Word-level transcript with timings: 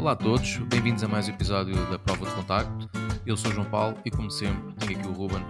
Olá 0.00 0.12
a 0.12 0.16
todos, 0.16 0.56
bem-vindos 0.70 1.04
a 1.04 1.08
mais 1.08 1.28
um 1.28 1.32
episódio 1.32 1.74
da 1.90 1.98
Prova 1.98 2.26
de 2.26 2.34
Contacto. 2.34 2.88
Eu 3.26 3.36
sou 3.36 3.50
o 3.50 3.54
João 3.54 3.70
Paulo 3.70 4.00
e, 4.02 4.10
como 4.10 4.30
sempre, 4.30 4.74
tenho 4.76 4.98
aqui 4.98 5.06
o 5.06 5.12
Ruben. 5.12 5.42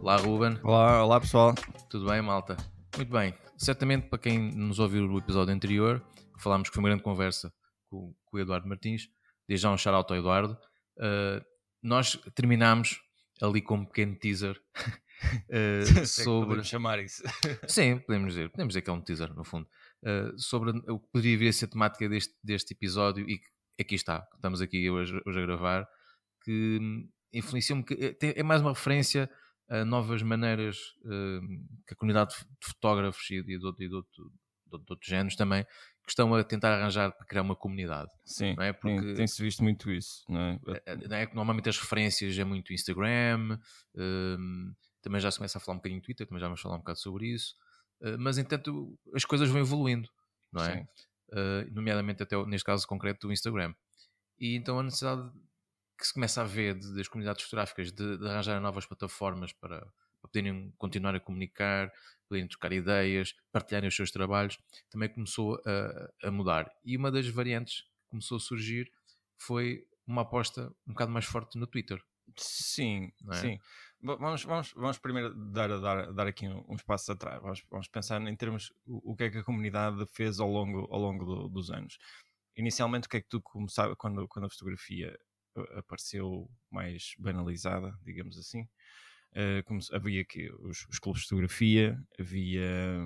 Olá, 0.00 0.16
Ruben. 0.16 0.58
Olá, 0.62 1.04
olá 1.04 1.20
pessoal. 1.20 1.54
Tudo 1.90 2.06
bem, 2.06 2.22
malta? 2.22 2.56
Muito 2.96 3.12
bem. 3.12 3.34
Certamente, 3.58 4.08
para 4.08 4.18
quem 4.18 4.38
nos 4.56 4.78
ouviu 4.78 5.06
no 5.06 5.18
episódio 5.18 5.52
anterior, 5.52 6.02
falámos 6.38 6.70
que 6.70 6.74
foi 6.74 6.82
uma 6.82 6.88
grande 6.88 7.02
conversa 7.02 7.52
com, 7.90 8.14
com 8.24 8.38
o 8.38 8.40
Eduardo 8.40 8.66
Martins. 8.66 9.06
Desde 9.46 9.64
já 9.64 9.70
um 9.70 9.76
shout-out 9.76 10.10
ao 10.10 10.18
Eduardo. 10.18 10.54
Uh, 10.96 11.44
nós 11.82 12.18
terminámos 12.34 13.02
ali 13.42 13.60
com 13.60 13.74
um 13.74 13.84
pequeno 13.84 14.16
teaser 14.16 14.58
uh, 15.52 16.06
sobre. 16.08 16.46
podemos 16.46 16.68
chamar 16.68 17.00
isso. 17.00 17.22
Sim, 17.68 17.98
podemos 17.98 18.32
dizer. 18.32 18.48
Podemos 18.48 18.72
dizer 18.72 18.80
que 18.80 18.88
é 18.88 18.92
um 18.94 19.02
teaser, 19.02 19.34
no 19.34 19.44
fundo. 19.44 19.68
Uh, 20.02 20.38
sobre 20.38 20.70
o 20.70 20.98
que 20.98 21.08
poderia 21.12 21.36
vir 21.36 21.48
a 21.48 21.52
ser 21.52 21.66
a 21.66 21.68
temática 21.68 22.08
deste, 22.08 22.34
deste 22.42 22.72
episódio 22.72 23.28
e 23.28 23.36
que 23.36 23.59
aqui 23.82 23.94
está, 23.94 24.26
estamos 24.34 24.60
aqui 24.60 24.90
hoje, 24.90 25.20
hoje 25.26 25.38
a 25.38 25.42
gravar, 25.42 25.88
que 26.44 26.78
hum, 26.80 27.08
influenciou-me, 27.32 27.84
é, 27.98 28.40
é 28.40 28.42
mais 28.42 28.60
uma 28.60 28.70
referência 28.70 29.30
a 29.68 29.84
novas 29.84 30.20
maneiras 30.22 30.78
uh, 31.04 31.40
que 31.86 31.94
a 31.94 31.96
comunidade 31.96 32.34
de 32.34 32.66
fotógrafos 32.66 33.30
e 33.30 33.40
de, 33.40 33.56
de, 33.56 33.72
de, 33.72 33.88
de, 33.88 33.88
de 33.88 34.90
outros 34.90 35.08
géneros 35.08 35.36
também 35.36 35.64
que 35.64 36.10
estão 36.10 36.34
a 36.34 36.42
tentar 36.42 36.72
arranjar 36.72 37.12
para 37.12 37.26
criar 37.26 37.42
uma 37.42 37.54
comunidade. 37.54 38.10
Sim, 38.24 38.56
não 38.56 38.64
é? 38.64 38.72
Porque 38.72 39.14
tem-se 39.14 39.40
visto 39.40 39.62
muito 39.62 39.92
isso. 39.92 40.24
Não 40.28 40.40
é? 40.40 40.60
Não 41.08 41.16
é? 41.16 41.26
Normalmente 41.26 41.68
as 41.68 41.78
referências 41.78 42.36
é 42.36 42.42
muito 42.42 42.72
Instagram, 42.72 43.58
um, 43.94 44.74
também 45.02 45.20
já 45.20 45.30
se 45.30 45.38
começa 45.38 45.58
a 45.58 45.60
falar 45.60 45.76
um 45.76 45.78
bocadinho 45.78 46.02
Twitter, 46.02 46.26
também 46.26 46.40
já 46.40 46.46
vamos 46.46 46.60
falar 46.60 46.74
um 46.74 46.78
bocado 46.78 46.98
sobre 46.98 47.28
isso, 47.28 47.54
mas 48.18 48.38
entanto 48.38 48.98
as 49.14 49.24
coisas 49.24 49.48
vão 49.48 49.60
evoluindo, 49.60 50.08
não 50.52 50.64
é? 50.64 50.86
Uh, 51.32 51.72
nomeadamente 51.72 52.22
até 52.22 52.36
neste 52.46 52.64
caso 52.64 52.86
concreto 52.86 53.26
do 53.26 53.32
Instagram. 53.32 53.74
E 54.38 54.56
então 54.56 54.78
a 54.78 54.82
necessidade 54.82 55.30
que 55.98 56.06
se 56.06 56.14
começa 56.14 56.40
a 56.40 56.44
ver 56.44 56.78
de, 56.78 56.94
das 56.94 57.08
comunidades 57.08 57.44
fotográficas 57.44 57.92
de, 57.92 58.18
de 58.18 58.26
arranjar 58.26 58.60
novas 58.60 58.86
plataformas 58.86 59.52
para, 59.52 59.78
para 59.78 60.30
poderem 60.30 60.72
continuar 60.78 61.14
a 61.14 61.20
comunicar, 61.20 61.92
poderem 62.28 62.48
trocar 62.48 62.72
ideias, 62.72 63.34
partilharem 63.52 63.88
os 63.88 63.94
seus 63.94 64.10
trabalhos, 64.10 64.58
também 64.90 65.08
começou 65.08 65.60
a, 65.66 66.28
a 66.28 66.30
mudar. 66.30 66.70
E 66.84 66.96
uma 66.96 67.10
das 67.10 67.28
variantes 67.28 67.82
que 67.82 68.08
começou 68.08 68.38
a 68.38 68.40
surgir 68.40 68.90
foi 69.38 69.84
uma 70.06 70.22
aposta 70.22 70.74
um 70.86 70.92
bocado 70.92 71.12
mais 71.12 71.26
forte 71.26 71.58
no 71.58 71.66
Twitter. 71.66 72.02
Sim, 72.36 73.12
é? 73.30 73.34
sim. 73.34 73.58
Vamos, 74.02 74.44
vamos, 74.44 74.72
vamos 74.72 74.98
primeiro 74.98 75.34
dar, 75.34 75.68
dar, 75.78 76.12
dar 76.12 76.26
aqui 76.26 76.48
uns 76.48 76.82
passos 76.82 77.10
atrás. 77.10 77.40
Vamos, 77.42 77.62
vamos 77.70 77.88
pensar 77.88 78.20
em 78.22 78.36
termos 78.36 78.72
o, 78.86 79.12
o 79.12 79.16
que 79.16 79.24
é 79.24 79.30
que 79.30 79.38
a 79.38 79.44
comunidade 79.44 80.06
fez 80.12 80.40
ao 80.40 80.50
longo, 80.50 80.88
ao 80.90 80.98
longo 80.98 81.24
do, 81.26 81.48
dos 81.48 81.70
anos. 81.70 81.98
Inicialmente, 82.56 83.06
o 83.06 83.10
que 83.10 83.18
é 83.18 83.20
que 83.20 83.28
tu 83.28 83.42
começava 83.42 83.94
quando, 83.96 84.26
quando 84.26 84.46
a 84.46 84.50
fotografia 84.50 85.14
apareceu 85.76 86.48
mais 86.70 87.12
banalizada, 87.18 87.92
digamos 88.02 88.38
assim? 88.38 88.62
Uh, 89.32 89.62
como, 89.66 89.80
havia 89.92 90.22
aqui 90.22 90.50
os, 90.60 90.86
os, 90.86 90.98
clubes 90.98 91.22
de 91.22 91.28
fotografia, 91.28 91.96
havia, 92.18 93.04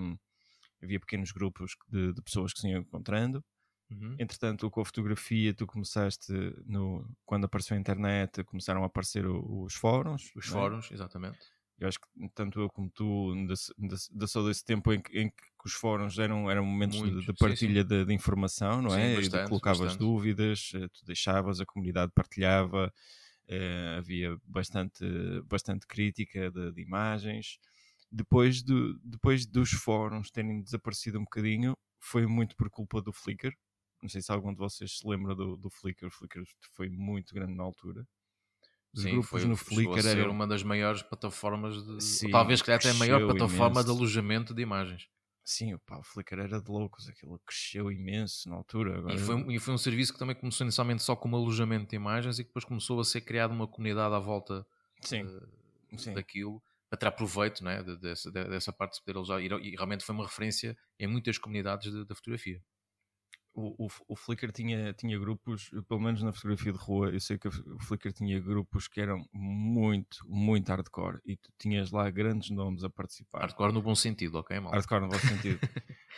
havia 0.81 1.01
pequenos 1.01 1.33
grupos 1.33 1.73
de, 1.89 2.13
de 2.13 2.23
pessoas 2.23 2.53
que 2.53 2.61
se 2.61 2.69
iam 2.69 2.83
encontrando. 2.83 3.45
Uhum. 3.91 4.17
Entretanto, 4.19 4.71
com 4.71 4.81
a 4.81 4.85
fotografia, 4.85 5.55
tu 5.55 5.67
começaste, 5.67 6.33
no, 6.67 7.09
quando 7.25 7.45
apareceu 7.45 7.77
a 7.77 7.81
internet, 7.81 8.43
começaram 8.45 8.83
a 8.83 8.87
aparecer 8.87 9.27
os 9.27 9.75
fóruns. 9.75 10.33
Os 10.35 10.47
é? 10.47 10.51
fóruns, 10.51 10.91
exatamente. 10.91 11.39
Eu 11.79 11.89
acho 11.89 11.99
que 11.99 12.07
tanto 12.35 12.61
eu 12.61 12.69
como 12.69 12.89
tu 12.89 13.35
da 14.11 14.27
só 14.27 14.47
desse 14.47 14.65
tempo 14.65 14.93
em 14.93 15.01
que, 15.01 15.19
em 15.19 15.29
que, 15.29 15.37
os 15.65 15.73
fóruns 15.73 16.19
eram, 16.19 16.51
eram 16.51 16.65
momentos 16.65 16.99
Muito, 16.99 17.21
de, 17.21 17.27
de, 17.27 17.33
partilha 17.33 17.83
sim, 17.83 17.89
sim. 17.89 17.97
De, 17.97 18.05
de, 18.05 18.15
informação, 18.15 18.81
não 18.81 18.91
sim, 18.91 19.01
é? 19.01 19.17
Bastante, 19.17 19.49
colocavas 19.49 19.81
bastante. 19.81 19.99
dúvidas, 19.99 20.71
eh, 20.75 20.89
tu 20.89 21.05
deixavas, 21.05 21.61
a 21.61 21.67
comunidade 21.67 22.13
partilhava, 22.15 22.93
uh, 23.49 23.99
havia 23.99 24.37
bastante, 24.45 25.05
bastante 25.47 25.87
crítica 25.87 26.51
de, 26.51 26.73
de 26.73 26.83
imagens. 26.83 27.59
Depois, 28.13 28.63
do, 28.63 28.99
depois 29.01 29.45
dos 29.45 29.71
fóruns 29.71 30.31
terem 30.31 30.63
desaparecido 30.63 31.19
um 31.19 31.25
bocadinho, 31.25 31.77
foi 31.99 32.27
muito 32.27 32.55
por 32.55 32.71
culpa 32.71 33.03
do 33.03 33.13
Flickr. 33.13 33.53
Não 34.05 34.09
sei 34.11 34.21
se 34.21 34.31
algum 34.31 34.53
de 34.53 34.59
vocês 34.59 34.99
se 34.99 35.09
lembra 35.09 35.35
do, 35.35 35.57
do 35.57 35.71
Flickr. 35.71 36.05
O 36.05 36.11
Flickr 36.11 36.43
foi 36.75 36.91
muito 36.91 37.33
grande 37.33 37.55
na 37.55 37.63
altura. 37.63 38.07
Os 38.93 39.01
Sim, 39.01 39.13
grupos 39.13 39.31
foi, 39.31 39.45
no 39.47 39.57
Flickr 39.57 40.07
era 40.07 40.31
uma 40.31 40.47
das 40.47 40.63
maiores 40.63 41.03
plataformas 41.03 41.83
de. 41.83 42.05
Sim, 42.05 42.31
talvez 42.31 42.61
que 42.61 42.71
até 42.71 42.91
a 42.91 42.95
maior 42.95 43.25
plataforma 43.25 43.81
imenso. 43.81 43.85
de 43.87 43.91
alojamento 43.91 44.53
de 44.53 44.61
imagens. 44.61 45.09
Sim, 45.43 45.73
opa, 45.73 45.97
o 45.97 46.03
Flickr 46.03 46.39
era 46.39 46.61
de 46.61 46.71
loucos, 46.71 47.09
aquilo 47.09 47.41
cresceu 47.47 47.91
imenso 47.91 48.47
na 48.51 48.57
altura. 48.57 48.99
Agora... 48.99 49.15
E, 49.15 49.19
foi, 49.19 49.55
e 49.55 49.59
foi 49.59 49.73
um 49.73 49.79
serviço 49.79 50.13
que 50.13 50.19
também 50.19 50.37
começou 50.37 50.67
inicialmente 50.67 51.03
só 51.03 51.17
como 51.17 51.37
alojamento 51.37 51.89
de 51.89 51.97
imagens 51.97 52.39
e 52.39 52.45
depois 52.45 52.63
começou 52.67 53.01
a 53.01 53.05
ser 53.05 53.23
criada 53.23 53.55
uma 53.55 53.67
comunidade 53.67 54.15
à 54.15 54.19
volta 54.19 54.67
sim, 55.01 55.23
uh, 55.23 55.99
sim. 55.99 56.13
daquilo 56.13 56.63
para 56.91 56.99
tirar 56.99 57.13
proveito 57.13 57.65
né, 57.65 57.83
dessa, 57.83 58.31
dessa 58.31 58.71
parte 58.71 58.93
de 58.93 58.97
se 58.99 59.03
poder 59.03 59.17
alojar. 59.17 59.41
E, 59.41 59.75
realmente 59.75 60.05
foi 60.05 60.15
uma 60.15 60.27
referência 60.27 60.77
em 60.99 61.07
muitas 61.07 61.39
comunidades 61.39 61.91
da 62.07 62.15
fotografia 62.15 62.63
o, 63.55 63.87
o, 63.87 63.89
o, 64.09 64.17
Flickr 64.17 64.51
tinha, 64.51 64.93
tinha 64.93 65.19
grupos, 65.19 65.71
pelo 65.89 66.01
menos 66.01 66.23
na 66.23 66.33
fotografia 66.33 66.73
de 66.73 66.79
rua, 66.79 67.11
eu 67.11 67.21
sei 67.21 67.39
que 67.39 67.47
o 67.47 67.79
Flickr 67.81 68.13
tinha 68.13 68.41
grupos 68.41 68.89
que 68.89 69.01
eram 69.01 69.25
muito, 69.33 70.19
muito 70.27 70.69
hardcore 70.69 71.21
e 71.25 71.37
tu 71.37 71.53
tinhas 71.57 71.93
lá 71.93 72.11
grandes 72.11 72.51
nomes 72.51 72.83
a 72.83 72.91
participar. 72.91 73.43
Hardcore 73.43 73.73
no 73.73 73.81
bom 73.81 73.95
sentido, 73.95 74.39
ok, 74.39 74.59
mal? 74.59 74.73
Hardcore 74.73 75.03
no 75.03 75.09
bom 75.09 75.19
sentido. 75.21 75.61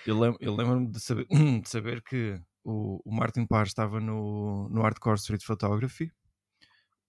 eu 0.06 0.18
lembro-me 0.18 0.56
lembro 0.56 0.90
de, 0.90 0.98
saber, 0.98 1.26
de 1.62 1.68
saber 1.68 2.02
que 2.02 2.40
o, 2.64 3.02
o 3.04 3.14
Martin 3.14 3.46
Parr 3.46 3.66
estava 3.66 4.00
no, 4.00 4.68
no 4.70 4.80
Hardcore 4.80 5.18
Street 5.18 5.44
Photography, 5.44 6.10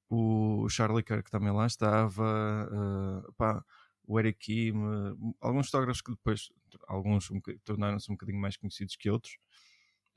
o 0.10 0.68
Charlie 0.70 1.04
Kirk 1.04 1.30
também 1.32 1.52
lá 1.52 1.66
estava, 1.66 2.70
uh, 2.70 3.34
pá, 3.34 3.64
o 4.06 4.20
Eric 4.20 4.40
Kim, 4.40 4.78
uh, 4.78 5.36
alguns 5.40 5.68
fotógrafos 5.68 6.02
que 6.02 6.12
depois, 6.12 6.50
alguns 6.88 7.30
um, 7.32 7.42
tornaram-se 7.64 8.10
um 8.12 8.16
bocadinho 8.16 8.40
mais 8.40 8.58
conhecidos 8.58 8.96
que 8.96 9.10
outros. 9.10 9.38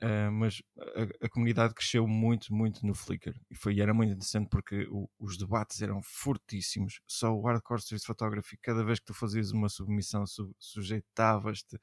Uh, 0.03 0.31
mas 0.31 0.63
a, 0.79 1.25
a, 1.25 1.29
comunidade 1.29 1.75
cresceu 1.75 2.07
muito, 2.07 2.51
muito 2.51 2.83
no 2.83 2.95
Flickr 2.95 3.35
e 3.51 3.55
foi, 3.55 3.79
era 3.79 3.93
muito 3.93 4.13
interessante 4.13 4.49
porque 4.49 4.87
o, 4.89 5.07
os 5.19 5.37
debates 5.37 5.79
eram 5.79 6.01
fortíssimos. 6.01 6.99
Só 7.05 7.31
o 7.31 7.41
Hardcore 7.45 7.81
Street 7.81 8.03
Photography, 8.03 8.57
cada 8.57 8.83
vez 8.83 8.99
que 8.99 9.05
tu 9.05 9.13
fazias 9.13 9.51
uma 9.51 9.69
submissão, 9.69 10.25
su, 10.25 10.55
sujeitavas-te 10.57 11.79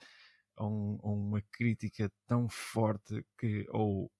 a, 0.57 0.67
um, 0.67 0.99
a, 1.01 1.09
uma 1.09 1.43
crítica 1.53 2.11
tão 2.27 2.49
forte 2.49 3.25
que 3.39 3.65
ou 3.71 4.11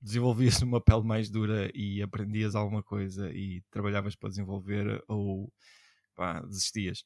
desenvolvias 0.00 0.60
uma 0.62 0.80
pele 0.80 1.04
mais 1.04 1.28
dura 1.28 1.70
e 1.74 2.02
aprendias 2.02 2.54
alguma 2.54 2.82
coisa 2.82 3.30
e 3.30 3.62
trabalhavas 3.70 4.16
para 4.16 4.30
desenvolver, 4.30 5.04
ou 5.06 5.52
pá, 6.14 6.40
desistias 6.40 7.04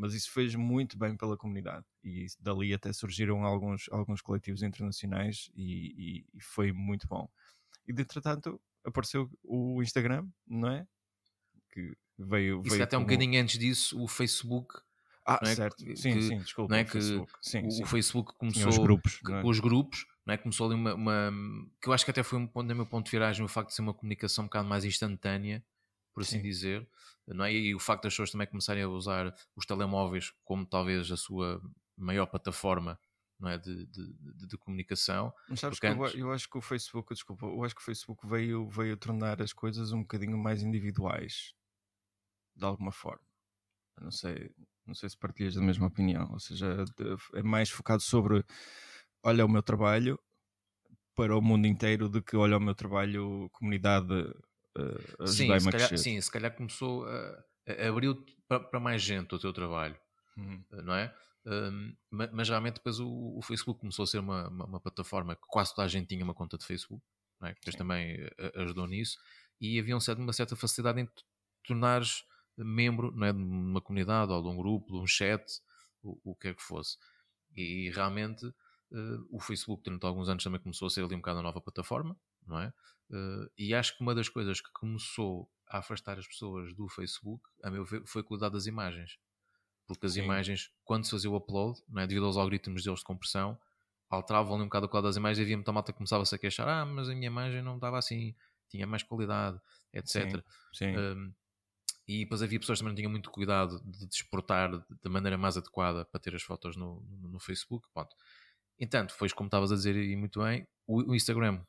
mas 0.00 0.14
isso 0.14 0.32
fez 0.32 0.54
muito 0.54 0.98
bem 0.98 1.14
pela 1.14 1.36
comunidade 1.36 1.84
e 2.02 2.26
dali 2.40 2.72
até 2.72 2.90
surgiram 2.90 3.44
alguns, 3.44 3.86
alguns 3.90 4.22
coletivos 4.22 4.62
internacionais 4.62 5.50
e, 5.54 6.22
e, 6.24 6.38
e 6.38 6.40
foi 6.40 6.72
muito 6.72 7.06
bom. 7.06 7.28
E 7.86 7.92
de 7.92 8.00
entretanto 8.00 8.58
apareceu 8.82 9.30
o 9.44 9.82
Instagram, 9.82 10.26
não 10.48 10.70
é? 10.70 10.86
Que 11.70 11.94
veio. 12.18 12.62
Isso 12.62 12.70
veio 12.70 12.82
até 12.82 12.96
como... 12.96 13.04
um 13.04 13.06
bocadinho 13.06 13.42
antes 13.42 13.58
disso, 13.58 14.02
o 14.02 14.08
Facebook. 14.08 14.80
Ah, 15.26 15.38
é? 15.42 15.54
certo. 15.54 15.84
Que, 15.84 15.94
sim, 15.94 16.18
sim, 16.22 16.38
desculpa. 16.38 16.72
Não 16.72 16.80
é? 16.80 16.84
que 16.84 16.92
Facebook. 16.92 17.32
Sim, 17.42 17.66
o 17.66 17.70
sim. 17.70 17.84
Facebook 17.84 18.32
começou. 18.38 18.68
os 18.70 18.78
grupos. 18.78 19.20
É? 19.28 19.42
Os 19.44 19.60
grupos, 19.60 20.06
não 20.24 20.32
é? 20.32 20.38
Começou 20.38 20.66
ali 20.66 20.76
uma, 20.76 20.94
uma, 20.94 21.30
Que 21.78 21.90
eu 21.90 21.92
acho 21.92 22.06
que 22.06 22.10
até 22.10 22.22
foi 22.22 22.38
um 22.38 22.46
ponto, 22.46 22.66
no 22.66 22.74
meu 22.74 22.86
ponto 22.86 23.04
de 23.04 23.10
viragem, 23.10 23.44
o 23.44 23.48
facto 23.48 23.68
de 23.68 23.74
ser 23.74 23.82
uma 23.82 23.92
comunicação 23.92 24.44
um 24.44 24.46
bocado 24.46 24.66
mais 24.66 24.82
instantânea, 24.86 25.62
por 26.12 26.22
assim 26.22 26.38
sim. 26.38 26.42
dizer 26.42 26.88
não 27.34 27.44
é? 27.44 27.52
E 27.52 27.74
o 27.74 27.78
facto 27.78 28.04
das 28.04 28.12
pessoas 28.12 28.30
também 28.30 28.46
começarem 28.46 28.82
a 28.82 28.88
usar 28.88 29.34
os 29.54 29.66
telemóveis 29.66 30.32
como 30.44 30.66
talvez 30.66 31.10
a 31.10 31.16
sua 31.16 31.60
maior 31.96 32.26
plataforma 32.26 32.98
não 33.38 33.48
é? 33.48 33.58
de, 33.58 33.86
de, 33.86 34.12
de, 34.12 34.46
de 34.46 34.58
comunicação. 34.58 35.32
Mas 35.48 35.60
sabes 35.60 35.78
que 35.78 35.86
antes... 35.86 36.14
eu, 36.14 36.20
eu, 36.20 36.32
acho 36.32 36.48
que 36.48 36.58
o 36.58 36.60
Facebook, 36.60 37.14
desculpa, 37.14 37.46
eu 37.46 37.64
acho 37.64 37.74
que 37.74 37.80
o 37.80 37.84
Facebook 37.84 38.26
veio, 38.26 38.68
veio 38.68 38.96
tornar 38.96 39.40
as 39.40 39.52
coisas 39.52 39.92
um 39.92 40.02
bocadinho 40.02 40.36
mais 40.36 40.62
individuais, 40.62 41.54
de 42.54 42.64
alguma 42.64 42.92
forma. 42.92 43.24
não 44.00 44.10
sei, 44.10 44.50
não 44.86 44.94
sei 44.94 45.08
se 45.08 45.16
partilhas 45.16 45.54
da 45.54 45.62
mesma 45.62 45.86
opinião, 45.86 46.30
ou 46.32 46.40
seja, 46.40 46.84
é 47.34 47.42
mais 47.42 47.70
focado 47.70 48.02
sobre 48.02 48.44
olha 49.22 49.44
o 49.44 49.48
meu 49.48 49.62
trabalho 49.62 50.18
para 51.14 51.36
o 51.36 51.40
mundo 51.40 51.66
inteiro 51.66 52.08
do 52.08 52.22
que 52.22 52.36
olha 52.36 52.56
o 52.56 52.60
meu 52.60 52.74
trabalho 52.74 53.48
comunidade 53.52 54.06
uh, 55.18 55.26
sim, 55.26 55.58
se 55.58 55.70
calhar, 55.70 55.98
sim, 55.98 56.20
se 56.20 56.30
calhar 56.30 56.56
começou 56.56 57.06
a, 57.06 57.44
a 57.68 57.88
abriu 57.88 58.24
para 58.48 58.80
mais 58.80 59.02
gente 59.02 59.34
o 59.34 59.38
teu 59.38 59.52
trabalho, 59.52 59.96
uhum. 60.36 60.64
Eh, 60.72 60.82
não 60.82 60.94
é? 60.94 61.14
Um, 61.46 61.96
mas 62.10 62.48
realmente 62.50 62.74
depois 62.74 63.00
o, 63.00 63.38
o, 63.38 63.40
Facebook 63.42 63.80
começou 63.80 64.02
a 64.02 64.06
ser 64.06 64.18
uma, 64.18 64.48
uma, 64.48 64.64
uma, 64.66 64.80
plataforma 64.80 65.34
que 65.34 65.46
quase 65.48 65.74
toda 65.74 65.86
a 65.86 65.88
gente 65.88 66.06
tinha 66.06 66.22
uma 66.22 66.34
conta 66.34 66.58
de 66.58 66.66
Facebook, 66.66 67.02
não 67.40 67.48
é? 67.48 67.54
depois 67.54 67.72
sim. 67.72 67.78
também 67.78 68.16
eh, 68.38 68.52
ajudou 68.56 68.86
nisso, 68.86 69.18
e 69.58 69.78
havia 69.78 69.96
um 69.96 70.00
certo, 70.00 70.18
uma 70.18 70.32
certa 70.32 70.54
facilidade 70.54 71.00
em 71.00 71.08
tornares 71.64 72.24
membro 72.64 73.12
não 73.12 73.26
é, 73.26 73.32
de 73.32 73.38
uma 73.38 73.80
comunidade 73.80 74.32
ou 74.32 74.42
de 74.42 74.48
um 74.48 74.56
grupo, 74.56 74.92
de 74.92 75.02
um 75.02 75.06
chat, 75.06 75.44
o, 76.02 76.18
o 76.24 76.34
que 76.34 76.48
é 76.48 76.54
que 76.54 76.62
fosse. 76.62 76.96
E 77.56 77.90
realmente 77.90 78.46
uh, 78.46 79.26
o 79.30 79.40
Facebook 79.40 79.82
durante 79.82 80.04
alguns 80.04 80.28
anos 80.28 80.44
também 80.44 80.60
começou 80.60 80.86
a 80.86 80.90
ser 80.90 81.04
ali 81.04 81.14
um 81.14 81.18
bocado 81.18 81.40
a 81.40 81.42
nova 81.42 81.60
plataforma, 81.60 82.16
não 82.50 82.60
é? 82.60 82.72
Uh, 83.10 83.50
e 83.56 83.74
acho 83.74 83.96
que 83.96 84.02
uma 84.02 84.14
das 84.14 84.28
coisas 84.28 84.60
que 84.60 84.70
começou 84.72 85.50
a 85.68 85.78
afastar 85.78 86.18
as 86.18 86.26
pessoas 86.26 86.74
do 86.74 86.88
Facebook, 86.88 87.42
a 87.62 87.70
meu 87.70 87.84
ver, 87.84 88.04
foi 88.04 88.22
a 88.22 88.24
qualidade 88.24 88.54
das 88.54 88.66
imagens. 88.66 89.18
Porque 89.86 90.06
as 90.06 90.12
Sim. 90.12 90.22
imagens, 90.22 90.70
quando 90.84 91.04
se 91.04 91.10
fazia 91.10 91.30
o 91.30 91.36
upload, 91.36 91.80
não 91.88 92.02
é? 92.02 92.06
devido 92.06 92.26
aos 92.26 92.36
algoritmos 92.36 92.84
deles 92.84 93.00
de 93.00 93.04
compressão, 93.04 93.58
alteravam 94.08 94.54
ali 94.54 94.62
um 94.62 94.66
bocado 94.66 94.86
a 94.86 94.88
qualidade 94.88 95.10
das 95.10 95.16
imagens 95.16 95.38
e 95.38 95.42
havia 95.42 95.56
muita 95.56 95.72
malta 95.72 95.92
que 95.92 95.98
começava-se 95.98 96.34
a 96.34 96.38
queixar: 96.38 96.68
ah, 96.68 96.84
mas 96.84 97.08
a 97.08 97.14
minha 97.14 97.26
imagem 97.28 97.62
não 97.62 97.76
estava 97.76 97.98
assim, 97.98 98.34
tinha 98.68 98.86
mais 98.86 99.02
qualidade, 99.02 99.60
etc. 99.92 100.14
Sim. 100.14 100.42
Sim. 100.72 100.96
Um, 100.96 101.34
e 102.06 102.24
depois 102.24 102.42
havia 102.42 102.58
pessoas 102.58 102.78
que 102.78 102.82
também 102.82 102.92
não 102.92 102.96
tinham 102.96 103.10
muito 103.10 103.30
cuidado 103.30 103.80
de 103.84 104.04
exportar 104.06 104.70
da 105.02 105.10
maneira 105.10 105.38
mais 105.38 105.56
adequada 105.56 106.04
para 106.04 106.20
ter 106.20 106.34
as 106.34 106.42
fotos 106.42 106.76
no, 106.76 107.00
no, 107.02 107.28
no 107.28 107.38
Facebook. 107.38 107.86
Pronto. 107.94 108.16
Entanto, 108.80 109.12
foi 109.14 109.28
como 109.30 109.46
estavas 109.46 109.70
a 109.70 109.76
dizer 109.76 109.94
e 109.94 110.16
muito 110.16 110.40
bem, 110.40 110.66
o, 110.86 111.12
o 111.12 111.14
Instagram 111.14 111.62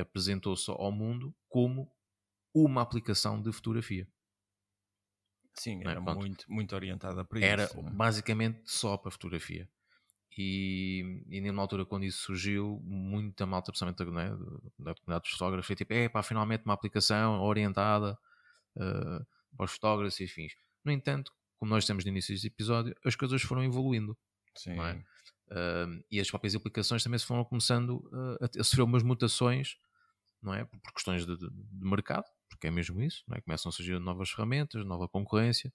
apresentou-se 0.00 0.70
ao 0.70 0.92
mundo 0.92 1.34
como 1.48 1.90
uma 2.54 2.82
aplicação 2.82 3.40
de 3.40 3.52
fotografia. 3.52 4.08
Sim, 5.54 5.80
é? 5.84 5.90
era 5.90 6.00
é? 6.00 6.14
muito, 6.14 6.44
muito 6.48 6.74
orientada 6.74 7.24
para 7.24 7.40
era 7.40 7.64
isso. 7.64 7.78
Era 7.78 7.90
basicamente 7.90 8.60
só 8.64 8.96
para 8.96 9.10
fotografia. 9.10 9.68
E, 10.36 11.24
e 11.28 11.40
numa 11.40 11.62
altura, 11.62 11.84
quando 11.84 12.04
isso 12.04 12.26
surgiu, 12.26 12.80
muita 12.84 13.44
malta, 13.44 13.72
principalmente 13.72 14.04
né, 14.04 14.30
da 14.78 14.94
comunidade 14.94 15.22
dos 15.22 15.30
fotógrafos, 15.32 15.66
foi 15.66 15.74
tipo: 15.74 15.92
é 15.92 16.08
pá, 16.08 16.22
finalmente 16.22 16.64
uma 16.64 16.74
aplicação 16.74 17.40
orientada 17.40 18.16
uh, 18.76 19.26
para 19.56 19.64
os 19.64 19.72
fotógrafos 19.72 20.20
e 20.20 20.28
fins. 20.28 20.52
No 20.84 20.92
entanto, 20.92 21.32
como 21.58 21.70
nós 21.70 21.84
temos 21.84 22.04
no 22.04 22.10
início 22.10 22.32
deste 22.32 22.46
episódio, 22.46 22.94
as 23.04 23.16
coisas 23.16 23.42
foram 23.42 23.64
evoluindo. 23.64 24.16
Sim. 24.56 24.78
É? 24.80 24.94
Uh, 25.50 26.04
e 26.08 26.20
as 26.20 26.30
próprias 26.30 26.54
aplicações 26.54 27.02
também 27.02 27.18
se 27.18 27.26
foram 27.26 27.44
começando 27.44 27.96
uh, 28.12 28.44
a, 28.44 28.60
a 28.60 28.64
sofrer 28.64 28.82
umas 28.82 29.02
mutações, 29.02 29.76
não 30.42 30.54
é? 30.54 30.64
Por, 30.64 30.92
questões 30.92 31.26
de, 31.26 31.36
de, 31.36 31.50
de, 31.50 31.84
mercado, 31.84 32.24
porque 32.48 32.66
é 32.66 32.70
mesmo 32.70 33.00
isso, 33.02 33.24
não 33.28 33.36
é? 33.36 33.40
Começam 33.40 33.70
a 33.70 33.72
surgir 33.72 33.98
novas 33.98 34.30
ferramentas, 34.30 34.84
nova 34.84 35.08
concorrência, 35.08 35.72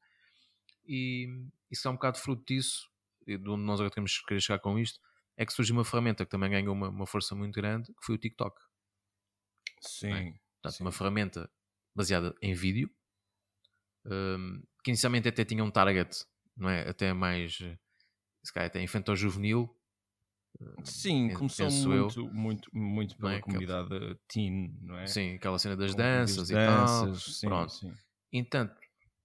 e 0.86 1.28
isso 1.72 1.88
é 1.88 1.92
um 1.92 1.96
bocado 1.96 2.18
fruto 2.18 2.44
disso, 2.46 2.90
e 3.26 3.38
de 3.38 3.50
onde 3.50 3.64
nós 3.64 3.80
agora 3.80 3.94
temos 3.94 4.20
que 4.20 4.40
chegar 4.40 4.60
com 4.60 4.78
isto, 4.78 5.00
é 5.38 5.46
que 5.46 5.54
surgiu 5.54 5.76
uma 5.76 5.86
ferramenta 5.86 6.26
que 6.26 6.32
também 6.32 6.52
ganhou 6.52 6.74
uma, 6.74 6.90
uma 6.90 7.08
força 7.08 7.36
muito 7.36 7.56
grande, 7.56 7.88
que 7.94 8.06
foi 8.06 8.16
o 8.16 8.18
TikTok. 8.18 8.60
É? 8.60 9.88
Sim. 9.88 10.12
É? 10.12 10.34
Portanto, 10.62 10.78
sim. 10.78 10.84
uma 10.84 10.92
ferramenta 10.92 11.50
baseada 11.96 12.36
em 12.42 12.54
vídeo, 12.54 12.90
um, 14.06 14.62
que 14.84 14.92
inicialmente 14.92 15.30
até 15.30 15.46
tinha 15.46 15.64
um 15.64 15.72
target, 15.72 16.26
não 16.56 16.70
é? 16.70 16.90
Até 16.90 17.14
mais, 17.14 17.56
se 18.44 18.54
calhar 18.54 18.68
até 18.68 18.82
infantil-juvenil. 18.82 19.70
Sim, 20.84 21.34
começou 21.34 21.70
muito, 21.72 22.20
eu. 22.20 22.34
muito, 22.34 22.70
muito 22.74 23.18
pela 23.18 23.34
é? 23.34 23.42
comunidade 23.42 23.94
Aquela... 23.94 24.20
teen, 24.28 24.78
não 24.82 24.98
é? 24.98 25.08
Sim, 25.08 25.36
aquela 25.36 25.58
cena 25.60 25.76
das 25.76 25.92
Com 25.92 25.98
danças 25.98 26.50
e 26.50 26.54
danças, 26.54 27.24
tal. 27.24 27.34
Sim, 27.34 27.48
Pronto. 27.48 27.72
Sim. 27.72 27.94
Entanto, 28.32 28.76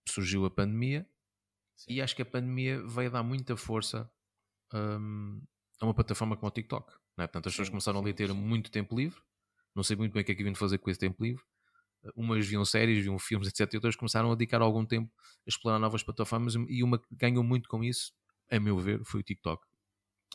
surgiu 0.09 0.45
a 0.47 0.51
pandemia 0.51 1.07
sim. 1.77 1.93
e 1.93 2.01
acho 2.01 2.17
que 2.17 2.23
a 2.23 2.27
pandemia 2.27 2.83
veio 2.87 3.11
dar 3.11 3.23
muita 3.23 3.57
força 3.57 4.11
um, 4.73 5.41
a 5.81 5.85
uma 5.85 5.95
plataforma 5.95 6.37
como 6.37 6.49
o 6.49 6.53
TikTok. 6.53 6.93
Não 7.17 7.25
é? 7.25 7.27
Portanto, 7.27 7.49
as 7.49 7.53
pessoas 7.53 7.69
começaram 7.69 8.01
ali 8.01 8.11
a 8.11 8.15
ter 8.15 8.33
muito 8.33 8.71
tempo 8.71 8.97
livre. 8.97 9.21
Não 9.75 9.83
sei 9.83 9.97
muito 9.97 10.13
bem 10.13 10.23
o 10.23 10.25
que 10.25 10.33
é 10.33 10.35
que 10.35 10.43
vinham 10.43 10.55
fazer 10.55 10.79
com 10.79 10.91
esse 10.91 11.01
tempo 11.01 11.23
livre 11.23 11.43
umas 12.15 12.47
viam 12.47 12.65
séries, 12.65 13.03
viam 13.03 13.19
filmes, 13.19 13.49
etc. 13.49 13.73
E 13.73 13.77
outras 13.77 13.97
começaram 13.97 14.31
a 14.31 14.35
dedicar 14.35 14.61
algum 14.63 14.85
tempo 14.85 15.13
a 15.47 15.49
explorar 15.49 15.79
novas 15.79 16.03
plataformas 16.03 16.55
e 16.69 16.83
uma 16.83 16.99
que 16.99 17.07
ganhou 17.13 17.43
muito 17.43 17.69
com 17.69 17.83
isso, 17.83 18.13
a 18.51 18.59
meu 18.61 18.79
ver, 18.79 19.05
foi 19.05 19.21
o 19.21 19.23
TikTok. 19.23 19.65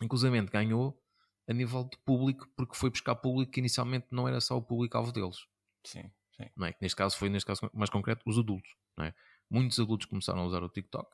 Inclusive 0.01 0.41
ganhou 0.47 0.99
a 1.47 1.53
nível 1.53 1.83
de 1.83 1.97
público, 2.05 2.47
porque 2.55 2.75
foi 2.75 2.89
buscar 2.89 3.15
público 3.15 3.51
que 3.51 3.59
inicialmente 3.59 4.07
não 4.11 4.27
era 4.27 4.39
só 4.39 4.57
o 4.57 4.61
público-alvo 4.61 5.11
deles. 5.11 5.45
Sim, 5.85 6.09
sim. 6.35 6.49
Não 6.55 6.67
é? 6.67 6.75
Neste 6.81 6.95
caso 6.95 7.17
foi, 7.17 7.29
neste 7.29 7.45
caso 7.45 7.69
mais 7.73 7.89
concreto, 7.89 8.21
os 8.25 8.37
adultos. 8.37 8.73
Não 8.97 9.05
é? 9.05 9.13
Muitos 9.49 9.79
adultos 9.79 10.05
começaram 10.07 10.39
a 10.39 10.45
usar 10.45 10.63
o 10.63 10.69
TikTok. 10.69 11.09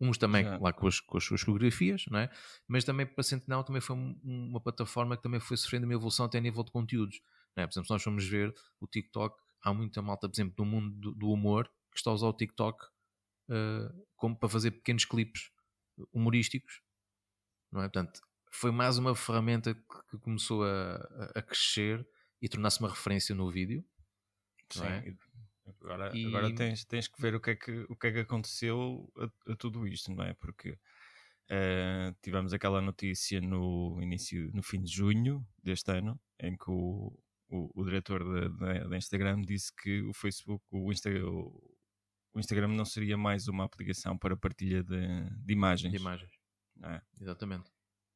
Uns 0.00 0.16
também 0.16 0.44
Já. 0.44 0.58
lá 0.58 0.72
com 0.72 0.86
as, 0.86 0.98
com 0.98 1.18
as 1.18 1.24
suas 1.24 1.42
fotografias, 1.42 2.06
não 2.10 2.18
é? 2.18 2.30
mas 2.66 2.84
também 2.84 3.04
para 3.04 3.22
Sentinel 3.22 3.62
também 3.62 3.82
foi 3.82 3.94
uma 4.24 4.58
plataforma 4.58 5.14
que 5.14 5.22
também 5.22 5.38
foi 5.38 5.58
sofrendo 5.58 5.84
uma 5.84 5.92
evolução 5.92 6.24
até 6.24 6.38
a 6.38 6.40
nível 6.40 6.64
de 6.64 6.70
conteúdos. 6.70 7.20
Não 7.54 7.62
é? 7.62 7.66
Por 7.66 7.72
exemplo, 7.72 7.86
se 7.86 7.92
nós 7.92 8.02
formos 8.02 8.26
ver 8.26 8.54
o 8.80 8.86
TikTok 8.86 9.36
há 9.62 9.74
muita 9.74 10.00
malta, 10.00 10.26
por 10.28 10.34
exemplo, 10.34 10.54
do 10.56 10.64
mundo 10.64 10.90
do, 10.98 11.14
do 11.14 11.30
humor 11.30 11.70
que 11.92 11.98
está 11.98 12.10
a 12.10 12.14
usar 12.14 12.28
o 12.28 12.32
TikTok 12.32 12.82
uh, 13.50 14.06
como 14.16 14.36
para 14.36 14.48
fazer 14.48 14.70
pequenos 14.70 15.04
clipes 15.04 15.50
humorísticos, 16.12 16.80
não 17.72 17.80
é? 17.80 17.84
Portanto, 17.84 18.20
foi 18.50 18.70
mais 18.70 18.98
uma 18.98 19.14
ferramenta 19.14 19.74
que, 19.74 20.18
começou 20.18 20.64
a, 20.64 20.96
a, 21.34 21.42
crescer 21.42 22.06
e 22.42 22.48
tornar-se 22.48 22.80
uma 22.80 22.88
referência 22.88 23.34
no 23.34 23.50
vídeo. 23.50 23.84
Sim. 24.70 24.84
É? 24.84 25.14
Agora, 25.80 26.16
e... 26.16 26.26
agora 26.26 26.54
tens, 26.54 26.84
tens 26.84 27.08
que 27.08 27.20
ver 27.20 27.34
o 27.34 27.40
que 27.40 27.50
é 27.50 27.56
que, 27.56 27.86
o 27.88 27.96
que, 27.96 28.08
é 28.08 28.12
que 28.12 28.18
aconteceu 28.20 29.10
a, 29.16 29.52
a 29.52 29.56
tudo 29.56 29.86
isto, 29.86 30.12
não 30.12 30.24
é? 30.24 30.34
Porque 30.34 30.70
uh, 30.70 32.16
tivemos 32.22 32.52
aquela 32.52 32.80
notícia 32.80 33.40
no 33.40 33.98
início, 34.02 34.50
no 34.52 34.62
fim 34.62 34.82
de 34.82 34.92
junho 34.92 35.46
deste 35.62 35.90
ano, 35.92 36.20
em 36.40 36.56
que 36.56 36.70
o, 36.70 37.16
o, 37.48 37.80
o 37.80 37.84
diretor 37.84 38.24
da 38.88 38.96
Instagram 38.96 39.42
disse 39.42 39.74
que 39.74 40.02
o 40.02 40.12
Facebook, 40.12 40.64
o, 40.70 40.90
Insta, 40.92 41.10
o, 41.10 41.76
o, 42.34 42.40
Instagram 42.40 42.68
não 42.68 42.84
seria 42.84 43.16
mais 43.16 43.48
uma 43.48 43.64
aplicação 43.64 44.18
para 44.18 44.36
partilha 44.36 44.82
de, 44.82 45.30
de 45.44 45.52
imagens. 45.52 45.92
De 45.92 45.98
imagens. 45.98 46.39
É. 46.82 47.00
Exatamente. 47.20 47.70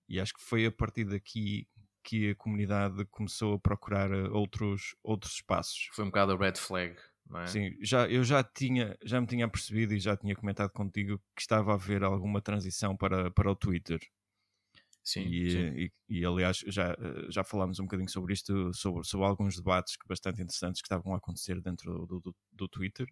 E 0.08 0.20
acho 0.20 0.34
que 0.34 0.42
foi 0.42 0.66
a 0.66 0.72
partir 0.72 1.04
daqui 1.04 1.66
que 2.02 2.30
a 2.30 2.34
comunidade 2.34 3.04
começou 3.06 3.54
a 3.54 3.58
procurar 3.58 4.10
eh, 4.10 4.28
outros, 4.28 4.94
outros 5.02 5.34
espaços. 5.34 5.88
Foi 5.92 6.04
um 6.04 6.08
bocado 6.08 6.32
a 6.32 6.36
red 6.36 6.56
flag. 6.56 6.96
É? 7.36 7.46
Sim, 7.46 7.76
já, 7.80 8.06
eu 8.06 8.22
já, 8.22 8.44
tinha, 8.44 8.96
já 9.02 9.18
me 9.18 9.26
tinha 9.26 9.48
percebido 9.48 9.94
e 9.94 9.98
já 9.98 10.14
tinha 10.14 10.36
comentado 10.36 10.70
contigo 10.70 11.18
que 11.34 11.40
estava 11.40 11.72
a 11.72 11.74
haver 11.74 12.04
alguma 12.04 12.42
transição 12.42 12.94
para, 12.94 13.30
para 13.30 13.50
o 13.50 13.56
Twitter. 13.56 13.98
Sim, 15.02 15.22
e, 15.22 15.50
sim. 15.50 15.58
E, 15.58 15.92
e, 16.20 16.24
aliás 16.24 16.58
já, 16.66 16.96
já 17.30 17.42
falámos 17.42 17.78
um 17.78 17.84
bocadinho 17.84 18.10
sobre 18.10 18.34
isto, 18.34 18.72
sobre, 18.74 19.04
sobre 19.04 19.26
alguns 19.26 19.56
debates 19.56 19.96
que 19.96 20.06
bastante 20.06 20.42
interessantes 20.42 20.82
que 20.82 20.86
estavam 20.86 21.14
a 21.14 21.18
acontecer 21.18 21.60
dentro 21.60 22.06
do, 22.06 22.20
do, 22.20 22.36
do 22.52 22.68
Twitter. 22.68 23.06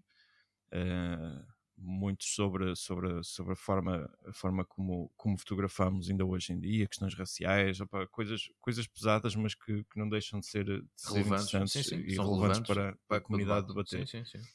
Uh, 0.73 1.45
muitos 1.83 2.35
sobre, 2.35 2.75
sobre, 2.77 3.23
sobre 3.23 3.53
a 3.53 3.57
forma, 3.57 4.11
a 4.27 4.33
forma 4.33 4.65
como, 4.65 5.13
como 5.17 5.37
fotografamos 5.37 6.09
ainda 6.09 6.25
hoje 6.25 6.53
em 6.53 6.61
dia, 6.61 6.87
questões 6.87 7.15
raciais, 7.15 7.81
opa, 7.81 8.07
coisas, 8.07 8.49
coisas 8.61 8.87
pesadas, 8.87 9.35
mas 9.35 9.55
que, 9.55 9.85
que 9.85 9.99
não 9.99 10.09
deixam 10.09 10.41
de 10.41 10.47
ser, 10.47 10.65
de 10.65 10.85
ser 10.97 11.21
interessantes 11.21 11.73
sim, 11.73 11.83
sim. 11.83 12.01
e 12.07 12.15
São 12.15 12.25
relevantes, 12.25 12.61
relevantes 12.61 12.75
para, 12.75 12.99
para 13.09 13.17
a 13.19 13.21
comunidade 13.21 13.67
debater. 13.67 14.07
Sim, 14.07 14.25
sim, 14.25 14.39
sim. 14.39 14.47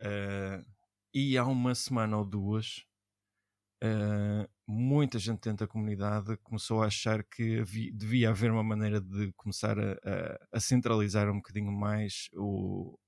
Uh, 0.00 0.64
e 1.14 1.38
há 1.38 1.44
uma 1.44 1.74
semana 1.74 2.18
ou 2.18 2.24
duas 2.24 2.86
Uh, 3.84 4.48
muita 4.66 5.18
gente 5.18 5.42
dentro 5.42 5.66
da 5.66 5.70
comunidade 5.70 6.34
começou 6.38 6.82
a 6.82 6.86
achar 6.86 7.22
que 7.22 7.58
havia, 7.60 7.92
devia 7.92 8.30
haver 8.30 8.50
uma 8.50 8.62
maneira 8.62 9.00
de 9.00 9.32
começar 9.34 9.78
a, 9.78 9.92
a, 9.92 10.56
a 10.56 10.60
centralizar 10.60 11.30
um 11.30 11.36
bocadinho 11.36 11.70
mais 11.70 12.30
o, 12.32 12.98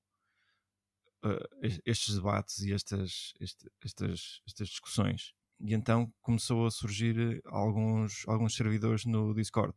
uh, 1.24 1.80
estes 1.84 2.14
debates 2.14 2.60
e 2.60 2.72
estas, 2.72 3.32
este, 3.40 3.70
estas, 3.84 4.42
estas 4.46 4.68
discussões. 4.68 5.34
E 5.60 5.74
então 5.74 6.12
começou 6.22 6.66
a 6.66 6.70
surgir 6.70 7.42
alguns, 7.46 8.26
alguns 8.28 8.54
servidores 8.54 9.04
no 9.04 9.34
Discord. 9.34 9.74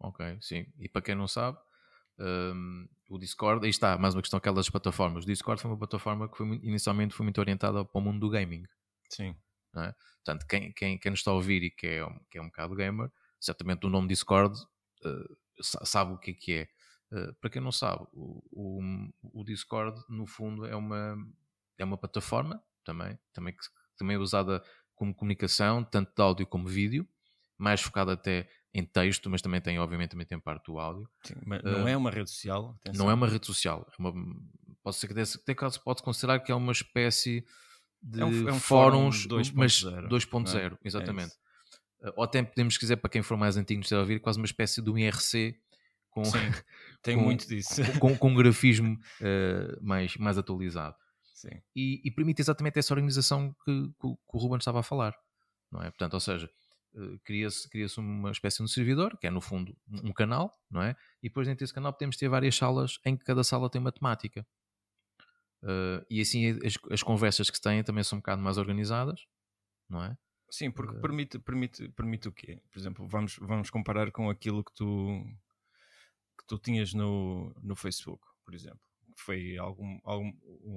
Ok, 0.00 0.38
sim. 0.40 0.66
E 0.78 0.88
para 0.88 1.02
quem 1.02 1.14
não 1.14 1.28
sabe, 1.28 1.58
um, 2.18 2.88
o 3.08 3.18
Discord, 3.18 3.64
aí 3.64 3.70
está, 3.70 3.96
mais 3.98 4.14
uma 4.14 4.22
questão 4.22 4.38
aquelas 4.38 4.68
plataformas. 4.68 5.24
O 5.24 5.26
Discord 5.26 5.60
foi 5.60 5.70
uma 5.70 5.78
plataforma 5.78 6.28
que 6.28 6.36
foi, 6.36 6.46
inicialmente 6.62 7.14
foi 7.14 7.24
muito 7.24 7.38
orientada 7.38 7.84
para 7.84 7.98
o 7.98 8.02
mundo 8.02 8.20
do 8.20 8.30
gaming. 8.30 8.64
Sim. 9.08 9.36
É? 9.76 9.92
Portanto, 10.24 10.46
quem, 10.46 10.72
quem, 10.72 10.98
quem 10.98 11.10
nos 11.10 11.20
está 11.20 11.30
a 11.30 11.34
ouvir 11.34 11.62
e 11.64 11.70
que 11.70 11.86
é, 11.86 12.06
que 12.30 12.38
é 12.38 12.42
um 12.42 12.46
bocado 12.46 12.76
gamer, 12.76 13.10
certamente 13.40 13.86
o 13.86 13.90
nome 13.90 14.08
Discord 14.08 14.56
uh, 15.04 15.36
sabe 15.62 16.12
o 16.12 16.18
que 16.18 16.30
é 16.30 16.34
que 16.34 16.52
é. 16.52 16.68
Uh, 17.14 17.32
para 17.40 17.48
quem 17.48 17.62
não 17.62 17.70
sabe, 17.70 18.04
o, 18.12 18.42
o, 18.50 18.80
o, 19.40 19.44
Discord, 19.44 20.00
no 20.08 20.26
fundo, 20.26 20.66
é 20.66 20.74
uma, 20.74 21.16
é 21.78 21.84
uma 21.84 21.96
plataforma 21.96 22.60
também, 22.84 23.16
também, 23.32 23.54
que, 23.54 23.62
também 23.96 24.16
é 24.16 24.18
usada 24.18 24.60
como 24.96 25.14
comunicação, 25.14 25.84
tanto 25.84 26.12
de 26.12 26.20
áudio 26.20 26.44
como 26.44 26.66
vídeo, 26.66 27.06
mais 27.56 27.80
focada 27.80 28.14
até 28.14 28.48
em 28.72 28.84
texto, 28.84 29.30
mas 29.30 29.40
também 29.40 29.60
tem, 29.60 29.78
obviamente, 29.78 30.10
também 30.10 30.26
tem 30.26 30.40
parte 30.40 30.66
do 30.66 30.78
áudio. 30.80 31.08
Sim, 31.22 31.34
não 31.62 31.84
uh, 31.84 31.88
é 31.88 31.96
uma 31.96 32.10
rede 32.10 32.30
social? 32.30 32.76
Atenção. 32.80 33.04
Não 33.04 33.10
é 33.12 33.14
uma 33.14 33.28
rede 33.28 33.46
social. 33.46 33.86
É 33.96 34.02
uma, 34.02 34.12
pode 34.82 34.96
ser 34.96 35.06
que 35.06 35.20
até 35.20 35.54
caso 35.54 35.80
pode 35.84 36.02
considerar 36.02 36.40
que 36.40 36.50
é 36.50 36.54
uma 36.54 36.72
espécie 36.72 37.46
de 38.02 38.20
é 38.20 38.24
um, 38.24 38.48
é 38.48 38.52
um 38.52 38.58
fóruns 38.58 39.28
2.0, 39.28 40.72
é? 40.72 40.76
exatamente. 40.84 41.32
É 42.02 42.12
Ou 42.16 42.24
até 42.24 42.42
podemos, 42.42 42.76
quiser, 42.76 42.96
para 42.96 43.08
quem 43.08 43.22
for 43.22 43.36
mais 43.36 43.56
antigo 43.56 43.80
nos 43.80 43.92
a 43.92 44.00
ouvir, 44.00 44.20
quase 44.20 44.38
uma 44.38 44.46
espécie 44.46 44.82
de 44.82 44.90
um 44.90 44.98
IRC 44.98 45.56
com, 46.10 46.22
tem 47.04 47.16
com, 47.16 47.22
muito 47.22 47.46
disso. 47.46 47.82
Com, 48.00 48.16
com 48.16 48.28
um 48.30 48.34
grafismo 48.34 48.94
uh, 49.20 49.84
mais, 49.86 50.16
mais 50.16 50.38
atualizado. 50.38 50.96
Sim. 51.34 51.60
E, 51.76 52.00
e, 52.02 52.10
permite 52.10 52.40
exatamente 52.40 52.78
essa 52.78 52.94
organização 52.94 53.54
que, 53.64 53.88
que, 54.00 54.08
que, 54.08 54.32
o 54.32 54.38
Ruben 54.38 54.56
estava 54.56 54.80
a 54.80 54.82
falar. 54.82 55.14
Não 55.70 55.82
é? 55.82 55.90
Portanto, 55.90 56.14
ou 56.14 56.20
seja, 56.20 56.50
uh, 56.94 57.18
cria-se 57.22 57.68
cria 57.68 57.86
uma 57.98 58.30
espécie 58.30 58.64
de 58.64 58.72
servidor, 58.72 59.18
que 59.18 59.26
é 59.26 59.30
no 59.30 59.42
fundo 59.42 59.76
um 60.02 60.12
canal, 60.12 60.58
não 60.70 60.80
é? 60.82 60.96
E 61.22 61.28
depois 61.28 61.46
dentro 61.46 61.62
desse 61.62 61.74
canal 61.74 61.92
podemos 61.92 62.16
ter 62.16 62.28
várias 62.28 62.56
salas 62.56 62.98
em 63.04 63.16
que 63.16 63.24
cada 63.24 63.44
sala 63.44 63.68
tem 63.68 63.80
uma 63.80 63.92
temática. 63.92 64.46
Uh, 65.62 66.04
e 66.08 66.20
assim 66.20 66.58
as, 66.64 66.78
as, 66.90 67.02
conversas 67.02 67.48
que 67.50 67.56
se 67.56 67.62
têm 67.62 67.82
também 67.82 68.04
são 68.04 68.16
um 68.16 68.20
bocado 68.20 68.40
mais 68.40 68.56
organizadas, 68.56 69.26
não 69.88 70.02
é? 70.02 70.16
Sim, 70.50 70.70
porque 70.70 70.98
permite, 71.00 71.38
permite, 71.38 71.88
permite 71.90 72.28
o 72.28 72.32
quê? 72.32 72.62
Por 72.70 72.78
exemplo, 72.78 73.06
vamos, 73.08 73.36
vamos 73.40 73.70
comparar 73.70 74.12
com 74.12 74.30
aquilo 74.30 74.62
que 74.62 74.72
tu, 74.74 75.26
que 76.44 76.48
tu 76.48 76.58
tinhas 76.58 76.92
no, 76.92 77.54
no 77.62 77.74
Facebook, 77.74 78.22
por 78.44 78.54
exemplo. 78.54 78.80
Foi 79.16 79.56
algum, 79.56 79.98
algum 80.04 80.32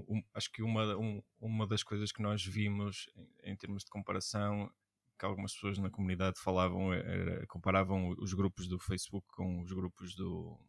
um, 0.08 0.24
acho 0.34 0.52
que 0.52 0.62
uma, 0.62 0.96
um, 0.96 1.22
uma 1.40 1.68
das 1.68 1.84
coisas 1.84 2.12
que 2.12 2.22
nós 2.22 2.46
vimos 2.46 3.10
em, 3.16 3.52
em, 3.52 3.56
termos 3.56 3.84
de 3.84 3.90
comparação 3.90 4.72
que 5.20 5.26
algumas 5.26 5.54
pessoas 5.54 5.80
na 5.80 5.90
comunidade 5.90 6.40
falavam 6.40 6.94
era, 6.94 7.46
comparavam 7.48 8.14
os 8.20 8.34
grupos 8.34 8.68
do 8.68 8.78
Facebook 8.78 9.28
com 9.32 9.62
os 9.62 9.72
grupos 9.74 10.16
do, 10.16 10.60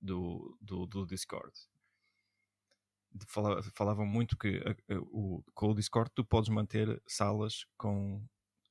do, 0.00 0.56
do, 0.62 0.86
do 0.86 1.06
Discord 1.06 1.52
falavam 3.74 4.06
muito 4.06 4.36
que 4.36 4.58
a, 4.58 4.94
a, 4.94 4.98
o, 4.98 5.42
com 5.54 5.70
o 5.70 5.74
Discord 5.74 6.10
tu 6.14 6.24
podes 6.24 6.48
manter 6.48 7.00
salas 7.06 7.64
com 7.76 8.16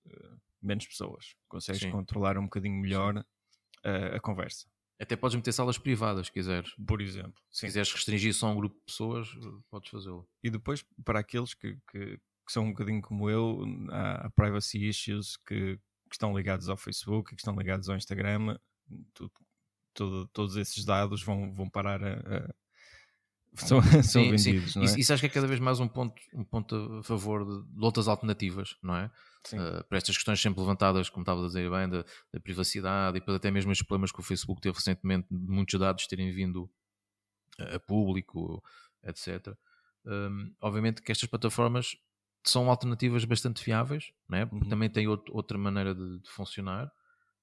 uh, 0.06 0.42
menos 0.62 0.86
pessoas, 0.88 1.36
consegues 1.48 1.82
Sim. 1.82 1.92
controlar 1.92 2.38
um 2.38 2.44
bocadinho 2.44 2.80
melhor 2.80 3.18
uh, 3.18 4.16
a 4.16 4.20
conversa. 4.20 4.68
Até 5.00 5.16
podes 5.16 5.36
meter 5.36 5.52
salas 5.52 5.78
privadas, 5.78 6.28
se 6.28 6.32
quiseres. 6.32 6.74
Por 6.88 7.02
exemplo. 7.02 7.36
Se 7.52 7.62
Sim. 7.62 7.68
quiseres 7.68 7.92
restringir 7.92 8.34
só 8.34 8.48
um 8.52 8.56
grupo 8.56 8.76
de 8.76 8.86
pessoas, 8.86 9.30
podes 9.70 9.90
fazê-lo. 9.90 10.28
E 10.44 10.50
depois, 10.50 10.84
para 11.06 11.20
aqueles 11.20 11.54
que, 11.54 11.78
que, 11.92 12.18
que, 12.18 12.52
são 12.52 12.66
um 12.66 12.70
bocadinho 12.72 13.02
como 13.02 13.30
eu, 13.30 13.64
há 13.92 14.30
privacy 14.32 14.88
issues 14.88 15.38
que, 15.38 15.78
que, 15.78 16.14
estão 16.14 16.36
ligados 16.36 16.68
ao 16.68 16.78
Facebook, 16.78 17.36
que 17.36 17.42
estão 17.42 17.56
ligados 17.56 17.90
ao 17.90 17.96
Instagram, 17.96 18.58
tudo, 19.14 19.32
tudo, 19.94 20.28
todos 20.30 20.56
esses 20.56 20.84
dados 20.84 21.22
vão, 21.22 21.54
vão 21.54 21.70
parar 21.70 22.04
a, 22.04 22.14
a 22.14 22.54
são, 23.58 23.82
são 24.04 24.24
sim, 24.24 24.32
vendidos. 24.32 24.74
Sim. 24.74 24.80
Não 24.80 24.84
é? 24.84 24.86
Isso, 24.86 25.00
isso, 25.00 25.14
acho 25.14 25.22
que 25.22 25.28
é 25.28 25.30
cada 25.30 25.48
vez 25.48 25.60
mais 25.60 25.80
um 25.80 25.88
ponto, 25.88 26.22
um 26.34 26.44
ponto 26.44 26.76
a 27.00 27.04
favor 27.04 27.46
de, 27.46 27.68
de 27.76 27.84
outras 27.84 28.08
alternativas, 28.08 28.76
não 28.82 28.96
é? 28.96 29.12
Uh, 29.54 29.84
para 29.86 29.98
estas 29.98 30.16
questões 30.16 30.42
sempre 30.42 30.60
levantadas, 30.60 31.10
como 31.10 31.24
estava 31.24 31.42
a 31.42 31.48
dizer 31.48 31.70
bem, 31.70 31.88
da, 31.88 32.04
da, 32.34 32.40
privacidade 32.40 33.18
e 33.18 33.20
depois 33.20 33.38
até 33.38 33.50
mesmo 33.50 33.72
estes 33.72 33.88
problemas 33.88 34.12
que 34.12 34.20
o 34.20 34.24
Facebook 34.24 34.60
teve 34.60 34.76
recentemente 34.76 35.28
de 35.32 35.48
muitos 35.50 35.80
dados 35.80 36.06
terem 36.06 36.32
vindo 36.32 36.70
a, 37.58 37.80
público, 37.80 38.62
etc. 39.04 39.56
Um, 40.06 40.54
obviamente 40.62 41.02
que 41.02 41.12
estas 41.12 41.30
plataformas 41.30 41.96
são 42.44 42.70
alternativas 42.70 43.24
bastante 43.26 43.64
fiáveis, 43.64 44.12
é? 44.32 44.46
porque 44.46 44.66
uhum. 44.66 44.70
também 44.70 44.90
têm 44.90 45.08
outro, 45.08 45.34
outra 45.34 45.58
maneira 45.58 45.96
de, 45.96 46.20
de 46.20 46.30
funcionar. 46.30 46.92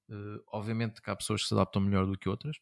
Uh, 0.09 0.43
obviamente 0.53 1.01
que 1.01 1.11
há 1.11 1.17
pessoas 1.17 1.43
que 1.43 1.49
se 1.49 1.55
adaptam 1.55 1.81
melhor 1.81 2.07
do 2.07 2.19
que 2.19 2.29
outras, 2.29 2.59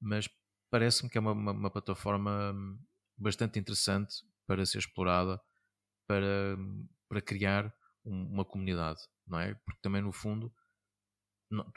mas 0.00 0.28
parece-me 0.74 1.08
que 1.08 1.16
é 1.16 1.20
uma, 1.20 1.30
uma, 1.30 1.52
uma, 1.52 1.70
plataforma 1.70 2.52
bastante 3.16 3.60
interessante 3.60 4.12
para 4.44 4.66
ser 4.66 4.78
explorada, 4.78 5.40
para, 6.04 6.58
para 7.08 7.22
criar 7.22 7.72
um, 8.04 8.24
uma 8.32 8.44
comunidade, 8.44 8.98
não 9.24 9.38
é? 9.38 9.54
Porque 9.54 9.78
também, 9.80 10.02
no 10.02 10.10
fundo, 10.10 10.52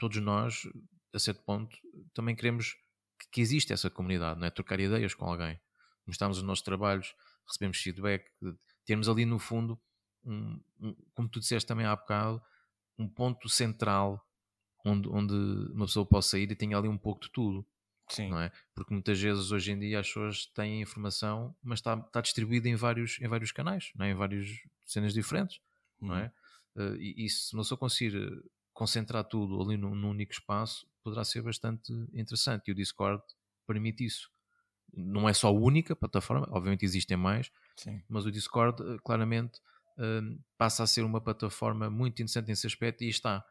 todos 0.00 0.20
nós, 0.20 0.68
a 1.14 1.18
certo 1.20 1.44
ponto, 1.44 1.78
também 2.12 2.34
queremos 2.34 2.72
que, 3.20 3.28
que 3.34 3.40
exista 3.40 3.72
essa 3.72 3.88
comunidade, 3.88 4.40
não 4.40 4.48
é? 4.48 4.50
Trocar 4.50 4.80
ideias 4.80 5.14
com 5.14 5.26
alguém, 5.26 5.60
mostrarmos 6.04 6.38
os 6.38 6.42
nossos 6.42 6.64
trabalhos, 6.64 7.14
recebemos 7.46 7.78
feedback, 7.78 8.28
termos 8.84 9.08
ali, 9.08 9.24
no 9.24 9.38
fundo, 9.38 9.80
um, 10.24 10.60
um, 10.80 10.96
como 11.14 11.28
tu 11.28 11.38
disseste 11.38 11.68
também 11.68 11.86
há 11.86 11.94
bocado, 11.94 12.42
um 12.98 13.08
ponto 13.08 13.48
central 13.48 14.20
onde, 14.84 15.08
onde 15.08 15.34
uma 15.72 15.86
pessoa 15.86 16.04
possa 16.04 16.36
ir 16.36 16.50
e 16.50 16.56
tenha 16.56 16.76
ali 16.76 16.88
um 16.88 16.98
pouco 16.98 17.20
de 17.20 17.30
tudo. 17.30 17.64
Sim. 18.08 18.30
Não 18.30 18.40
é? 18.40 18.50
Porque 18.74 18.92
muitas 18.92 19.20
vezes 19.20 19.50
hoje 19.50 19.72
em 19.72 19.78
dia 19.78 20.00
as 20.00 20.06
pessoas 20.06 20.46
têm 20.46 20.80
informação, 20.80 21.54
mas 21.62 21.78
está, 21.78 21.94
está 21.94 22.20
distribuída 22.20 22.68
em 22.68 22.74
vários, 22.74 23.20
em 23.20 23.28
vários 23.28 23.52
canais, 23.52 23.90
não 23.94 24.06
é? 24.06 24.10
em 24.10 24.14
várias 24.14 24.48
cenas 24.86 25.12
diferentes. 25.12 25.60
Não 26.00 26.16
é? 26.16 26.32
Uh, 26.76 26.96
e, 26.96 27.26
e, 27.26 27.28
se 27.28 27.52
uma 27.54 27.62
pessoa 27.62 27.78
conseguir 27.78 28.16
eh, 28.16 28.48
concentrar 28.72 29.24
tudo 29.24 29.60
ali 29.60 29.76
num, 29.76 29.94
num, 29.94 30.10
único 30.10 30.32
espaço, 30.32 30.86
poderá 31.02 31.24
ser 31.24 31.42
bastante 31.42 31.92
interessante. 32.12 32.68
E 32.68 32.72
o 32.72 32.74
Discord 32.74 33.22
permite 33.66 34.04
isso. 34.04 34.30
Não 34.94 35.28
é 35.28 35.34
só 35.34 35.48
a 35.48 35.50
única 35.50 35.96
plataforma, 35.96 36.46
obviamente 36.50 36.84
existem 36.84 37.16
mais, 37.16 37.50
Sim. 37.76 38.00
mas 38.08 38.24
o 38.24 38.30
Discord 38.30 38.80
eh, 38.82 38.98
claramente 39.04 39.60
passa 40.56 40.84
a 40.84 40.86
ser 40.86 41.02
uma 41.02 41.20
plataforma 41.20 41.90
muito 41.90 42.22
interessante 42.22 42.46
nesse 42.46 42.68
aspecto 42.68 43.02
e 43.02 43.08
está 43.08 43.44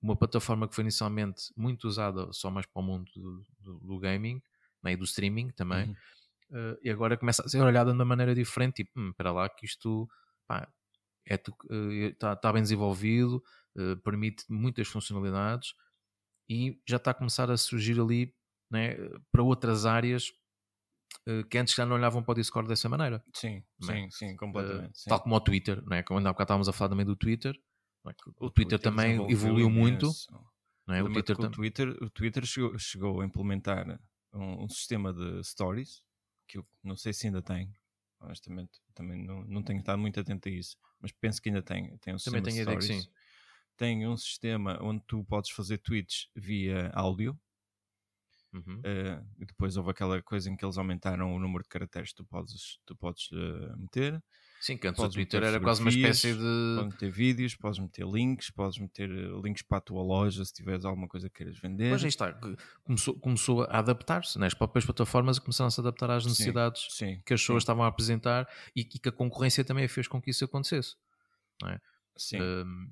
uma 0.00 0.16
plataforma 0.16 0.68
que 0.68 0.74
foi 0.74 0.82
inicialmente 0.82 1.52
muito 1.56 1.86
usada 1.86 2.32
só 2.32 2.50
mais 2.50 2.66
para 2.66 2.80
o 2.80 2.84
mundo 2.84 3.10
do, 3.14 3.44
do, 3.58 3.78
do 3.80 3.98
gaming 3.98 4.42
né, 4.82 4.92
e 4.92 4.96
do 4.96 5.04
streaming 5.04 5.50
também, 5.50 5.96
uhum. 6.50 6.72
uh, 6.72 6.78
e 6.82 6.90
agora 6.90 7.16
começa 7.16 7.42
a 7.42 7.48
ser 7.48 7.60
olhada 7.60 7.90
de 7.90 7.96
uma 7.96 8.04
maneira 8.04 8.34
diferente, 8.34 8.84
tipo, 8.84 8.98
hum, 8.98 9.12
para 9.12 9.32
lá 9.32 9.48
que 9.48 9.66
isto 9.66 10.08
está 10.42 10.68
é, 11.28 11.34
uh, 11.34 12.36
tá 12.36 12.52
bem 12.52 12.62
desenvolvido, 12.62 13.42
uh, 13.76 13.96
permite 14.02 14.44
muitas 14.48 14.86
funcionalidades 14.86 15.74
e 16.48 16.80
já 16.86 16.96
está 16.98 17.10
a 17.10 17.14
começar 17.14 17.50
a 17.50 17.56
surgir 17.56 18.00
ali 18.00 18.34
né, 18.70 18.96
para 19.32 19.42
outras 19.42 19.84
áreas 19.84 20.32
que 21.50 21.58
antes 21.58 21.74
já 21.74 21.84
não 21.84 21.96
olhavam 21.96 22.22
para 22.22 22.32
o 22.32 22.34
Discord 22.34 22.68
dessa 22.68 22.88
maneira. 22.88 23.24
Sim, 23.34 23.64
é? 23.82 23.86
sim, 23.86 24.10
sim, 24.10 24.36
completamente. 24.36 24.98
Sim. 24.98 25.10
Tal 25.10 25.20
como 25.20 25.34
o 25.34 25.40
Twitter, 25.40 25.84
né? 25.84 26.02
como 26.04 26.18
ainda 26.18 26.30
há 26.30 26.32
bocado 26.32 26.46
estávamos 26.46 26.68
a 26.68 26.72
falar 26.72 26.90
também 26.90 27.06
do 27.06 27.16
Twitter? 27.16 27.58
O, 28.38 28.46
o, 28.46 28.50
Twitter, 28.50 28.78
Twitter 28.78 28.78
também 28.78 29.30
evoluiu 29.30 29.70
muito. 29.70 30.10
Não 30.86 30.94
é? 30.94 31.02
o, 31.02 31.12
Twitter 31.12 31.40
o, 31.40 31.50
Twitter, 31.50 31.88
o 32.02 32.10
Twitter 32.10 32.46
chegou, 32.46 32.78
chegou 32.78 33.20
a 33.20 33.24
implementar 33.24 34.00
um, 34.32 34.64
um, 34.64 34.68
sistema 34.68 35.12
de 35.12 35.42
stories 35.42 36.02
que 36.46 36.58
eu 36.58 36.66
não 36.82 36.96
sei 36.96 37.12
se 37.12 37.26
ainda 37.26 37.42
tem. 37.42 37.74
Honestamente, 38.20 38.80
também 38.94 39.22
não, 39.22 39.44
não 39.44 39.62
tenho 39.62 39.80
estado 39.80 39.98
muito 39.98 40.18
atento 40.18 40.48
a 40.48 40.52
isso, 40.52 40.76
mas 41.00 41.12
penso 41.12 41.40
que 41.42 41.48
ainda 41.48 41.62
tem. 41.62 41.96
Tem 41.98 42.14
um 42.14 42.18
também 42.18 42.44
sistema 42.44 42.76
de 42.78 42.84
stories. 42.84 42.86
sim. 42.86 43.10
Tem 43.76 44.06
um 44.06 44.16
sistema 44.16 44.78
onde 44.80 45.02
tu 45.06 45.22
podes 45.24 45.50
fazer 45.50 45.78
tweets 45.78 46.28
via 46.34 46.90
áudio. 46.94 47.38
Uhum. 48.52 48.78
Uh, 48.78 49.26
e 49.38 49.44
depois 49.44 49.76
houve 49.76 49.90
aquela 49.90 50.22
coisa 50.22 50.48
em 50.48 50.56
que 50.56 50.64
eles 50.64 50.78
aumentaram 50.78 51.34
o 51.34 51.38
número 51.38 51.62
de 51.62 51.68
caracteres 51.68 52.10
que 52.10 52.16
tu 52.16 52.24
podes, 52.24 52.78
tu 52.86 52.96
podes 52.96 53.30
uh, 53.32 53.76
meter. 53.76 54.22
Sim, 54.60 54.76
que 54.76 54.88
antes 54.88 55.02
o 55.02 55.08
Twitter 55.08 55.42
era 55.42 55.60
quase 55.60 55.80
uma 55.80 55.90
espécie 55.90 56.32
de. 56.32 56.76
Podes 56.76 56.94
meter 56.94 57.10
vídeos, 57.10 57.54
podes 57.54 57.78
meter 57.78 58.06
links, 58.06 58.50
podes 58.50 58.78
meter 58.78 59.10
eh, 59.10 59.40
links 59.42 59.62
para 59.62 59.78
a 59.78 59.80
tua 59.80 60.02
loja 60.02 60.44
se 60.44 60.52
tiveres 60.52 60.84
alguma 60.84 61.06
coisa 61.06 61.28
que 61.28 61.36
queiras 61.36 61.58
vender. 61.58 61.90
Mas 61.90 62.02
aí 62.02 62.08
está, 62.08 62.32
começou, 62.82 63.18
começou 63.20 63.62
a 63.64 63.78
adaptar-se, 63.78 64.38
né? 64.38 64.46
as 64.46 64.54
próprias 64.54 64.84
plataformas 64.84 65.38
começaram 65.38 65.68
a 65.68 65.70
se 65.70 65.80
adaptar 65.80 66.10
às 66.10 66.24
necessidades 66.24 66.86
sim, 66.90 67.16
sim, 67.16 67.22
que 67.24 67.34
as 67.34 67.40
pessoas 67.40 67.62
sim. 67.62 67.64
estavam 67.64 67.84
a 67.84 67.88
apresentar 67.88 68.48
e, 68.74 68.84
que 68.84 69.08
a 69.08 69.12
concorrência 69.12 69.64
também 69.64 69.86
fez 69.88 70.08
com 70.08 70.20
que 70.20 70.30
isso 70.30 70.44
acontecesse. 70.44 70.96
É? 71.64 71.78
Sim. 72.16 72.40
Um, 72.40 72.90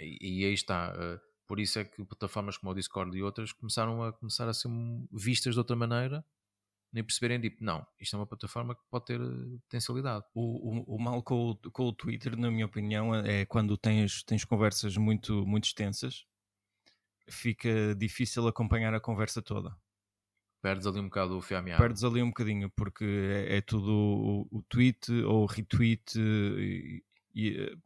e, 0.00 0.40
e 0.40 0.44
aí 0.44 0.54
está. 0.54 0.92
Uh, 0.92 1.20
por 1.46 1.60
isso 1.60 1.78
é 1.78 1.84
que 1.84 2.04
plataformas 2.04 2.56
como 2.56 2.72
o 2.72 2.74
Discord 2.74 3.16
e 3.16 3.22
outras 3.22 3.52
começaram 3.52 4.02
a 4.02 4.12
começar 4.12 4.48
a 4.48 4.54
ser 4.54 4.68
vistas 5.12 5.54
de 5.54 5.58
outra 5.58 5.76
maneira 5.76 6.24
nem 6.94 7.02
perceberem, 7.02 7.40
tipo, 7.40 7.62
não, 7.62 7.84
isto 8.00 8.14
é 8.14 8.18
uma 8.18 8.26
plataforma 8.26 8.74
que 8.74 8.82
pode 8.88 9.06
ter 9.06 9.20
eh, 9.20 9.58
potencialidade. 9.64 10.24
O, 10.32 10.94
o, 10.94 10.96
o 10.96 11.02
mal 11.02 11.22
com 11.24 11.50
o, 11.50 11.56
com 11.72 11.88
o 11.88 11.92
Twitter, 11.92 12.36
na 12.36 12.50
minha 12.50 12.66
opinião, 12.66 13.12
é 13.14 13.44
quando 13.44 13.76
tens, 13.76 14.22
tens 14.22 14.44
conversas 14.44 14.96
muito, 14.96 15.44
muito 15.44 15.64
extensas, 15.64 16.24
fica 17.28 17.94
difícil 17.96 18.46
acompanhar 18.46 18.94
a 18.94 19.00
conversa 19.00 19.42
toda. 19.42 19.76
Perdes 20.62 20.86
ali 20.86 21.00
um 21.00 21.08
bocado 21.08 21.36
o 21.36 21.42
fio 21.42 21.58
à. 21.58 21.62
Perdes 21.62 22.04
ali 22.04 22.22
um 22.22 22.28
bocadinho, 22.28 22.70
porque 22.70 23.04
é, 23.04 23.56
é 23.56 23.60
tudo 23.60 23.90
o, 23.90 24.58
o, 24.58 24.62
tweet 24.62 25.12
ou 25.24 25.46
retweet 25.46 26.16
e, 26.16 27.04
e 27.34 27.76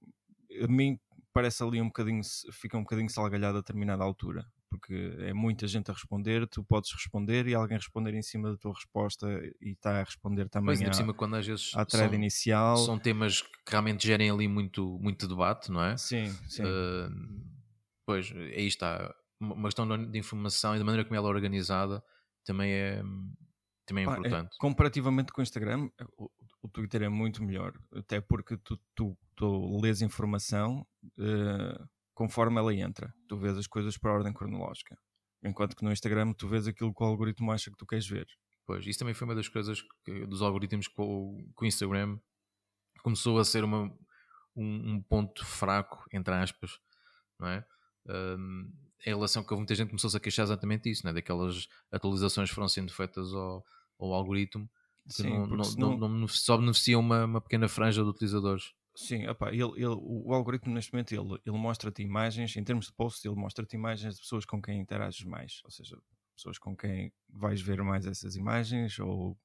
eh, 0.51 0.65
a 0.65 0.69
mim 0.69 1.01
parece 1.33 1.63
ali 1.63 1.81
um 1.81 1.87
bocadinho, 1.87 2.21
fica 2.53 2.77
um 2.77 2.83
bocadinho 2.83 3.09
salgalhado 3.09 3.57
a 3.59 3.61
determinada 3.63 4.05
altura 4.05 4.47
porque 4.69 5.17
é 5.21 5.33
muita 5.33 5.67
gente 5.67 5.91
a 5.91 5.95
responder, 5.95 6.47
tu 6.47 6.63
podes 6.63 6.93
responder 6.93 7.47
e 7.47 7.55
alguém 7.55 7.77
responder 7.77 8.15
em 8.15 8.23
cima 8.23 8.51
da 8.51 8.57
tua 8.57 8.75
resposta 8.75 9.27
e 9.61 9.73
está 9.73 10.01
a 10.01 10.05
responder 10.05 10.49
também 10.49 10.77
pois, 10.77 10.89
à, 10.89 10.93
cima, 10.93 11.15
quando 11.15 11.37
às 11.37 11.47
vezes 11.47 11.73
à 11.75 11.85
thread 11.85 12.11
são, 12.11 12.15
inicial. 12.15 12.77
São 12.77 12.99
temas 12.99 13.43
que 13.43 13.49
realmente 13.67 14.07
gerem 14.07 14.31
ali 14.31 14.47
muito, 14.47 14.99
muito 15.01 15.27
debate, 15.27 15.71
não 15.71 15.83
é? 15.83 15.97
Sim, 15.97 16.31
sim. 16.49 16.63
Uh, 16.63 17.11
pois, 18.07 18.31
aí 18.33 18.67
está. 18.67 19.15
Uma 19.41 19.69
questão 19.69 19.87
de 19.87 20.19
informação 20.19 20.75
e 20.75 20.79
da 20.79 20.85
maneira 20.85 21.05
como 21.05 21.15
ela 21.15 21.29
é 21.29 21.31
organizada 21.31 22.03
também 22.45 22.73
é, 22.73 23.03
também 23.87 24.05
é 24.05 24.11
importante. 24.11 24.55
É, 24.55 24.59
comparativamente 24.59 25.33
com 25.33 25.41
o 25.41 25.43
Instagram, 25.43 25.89
o, 26.17 26.29
o, 26.63 26.69
Twitter 26.69 27.03
é 27.03 27.09
muito 27.09 27.43
melhor, 27.45 27.73
até 27.95 28.21
porque 28.21 28.57
tu, 28.57 28.79
tu, 28.95 29.17
tu 29.37 29.81
lês 29.81 30.03
informação... 30.03 30.87
Uh, 31.17 31.89
conforme 32.19 32.59
ela 32.59 32.75
entra. 32.75 33.15
Tu 33.29 33.37
vês 33.37 33.57
as 33.57 33.69
coisas 33.69 33.97
por 33.97 34.11
ordem 34.11 34.33
cronológica. 34.33 34.99
Enquanto 35.41 35.77
que 35.77 35.85
no 35.85 35.93
Instagram 35.93 36.33
tu 36.33 36.49
vês 36.49 36.67
aquilo 36.67 36.93
que 36.93 37.01
o 37.01 37.07
algoritmo 37.07 37.53
acha 37.53 37.71
que 37.71 37.77
tu 37.77 37.87
queres 37.87 38.09
ver. 38.09 38.27
Pois, 38.67 38.85
isso 38.85 38.99
também 38.99 39.15
foi 39.15 39.25
uma 39.25 39.37
das 39.37 39.47
coisas 39.47 39.81
que, 40.05 40.27
dos 40.27 40.43
algoritmos 40.43 40.89
que 40.89 41.01
o, 41.01 41.37
que 41.57 41.65
o 41.65 41.67
Instagram 41.67 42.19
começou 43.05 43.39
a 43.39 43.45
ser 43.45 43.63
uma, 43.63 43.85
um, 44.57 44.95
um, 44.95 45.01
ponto 45.01 45.47
fraco, 45.47 46.05
entre 46.13 46.35
aspas, 46.35 46.81
não 47.39 47.47
é? 47.47 47.65
Um, 48.09 48.69
em 49.07 49.11
relação 49.11 49.45
que 49.45 49.55
muita 49.55 49.77
gente 49.77 49.91
começou-se 49.91 50.17
a 50.17 50.21
queixar 50.21 50.43
exatamente 50.43 50.91
isso, 50.91 51.07
né? 51.07 51.13
daquelas 51.13 51.69
atualizações 51.93 52.49
que 52.49 52.55
foram 52.57 52.69
sendo 52.69 52.93
feitas 52.93 53.33
ao, 53.33 53.65
ao 53.97 54.13
algoritmo 54.13 54.69
que 55.07 55.23
Sim, 55.23 55.31
não, 55.31 55.47
não, 55.47 55.97
não, 55.97 56.09
não, 56.09 56.29
só 56.29 56.59
beneficiam 56.59 57.01
uma, 57.01 57.25
uma 57.25 57.41
pequena 57.41 57.69
franja 57.69 58.03
de 58.03 58.09
utilizadores. 58.09 58.75
Sim, 59.01 59.29
opa, 59.29 59.51
ele, 59.51 59.63
ele, 59.77 59.87
o 59.87 60.35
algoritmo 60.35 60.75
neste 60.75 60.93
momento 60.93 61.13
ele, 61.13 61.41
ele 61.47 61.57
mostra-te 61.57 62.03
imagens, 62.03 62.57
em 62.57 62.65
termos 62.65 62.87
de 62.87 62.93
posts, 62.93 63.25
ele 63.25 63.37
mostra-te 63.37 63.77
imagens 63.77 64.17
de 64.17 64.21
pessoas 64.21 64.45
com 64.45 64.61
quem 64.61 64.81
interages 64.81 65.25
mais, 65.25 65.61
ou 65.65 65.71
seja, 65.71 65.97
pessoas 66.35 66.59
com 66.59 66.77
quem 66.77 67.13
vais 67.29 67.61
ver 67.61 67.81
mais 67.85 68.07
essas 68.07 68.35
imagens, 68.35 68.99
ou 68.99 69.39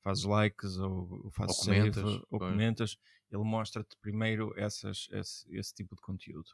fazes 0.00 0.24
likes, 0.24 0.78
ou, 0.78 1.24
ou 1.24 1.30
fazes 1.30 1.58
ou 1.58 1.66
comentas, 1.66 2.10
save, 2.10 2.24
ou 2.30 2.38
comentas. 2.38 2.96
Ele 3.30 3.44
mostra-te 3.44 3.94
primeiro 4.00 4.58
essas, 4.58 5.06
esse, 5.12 5.54
esse 5.54 5.74
tipo 5.74 5.94
de 5.94 6.00
conteúdo 6.00 6.48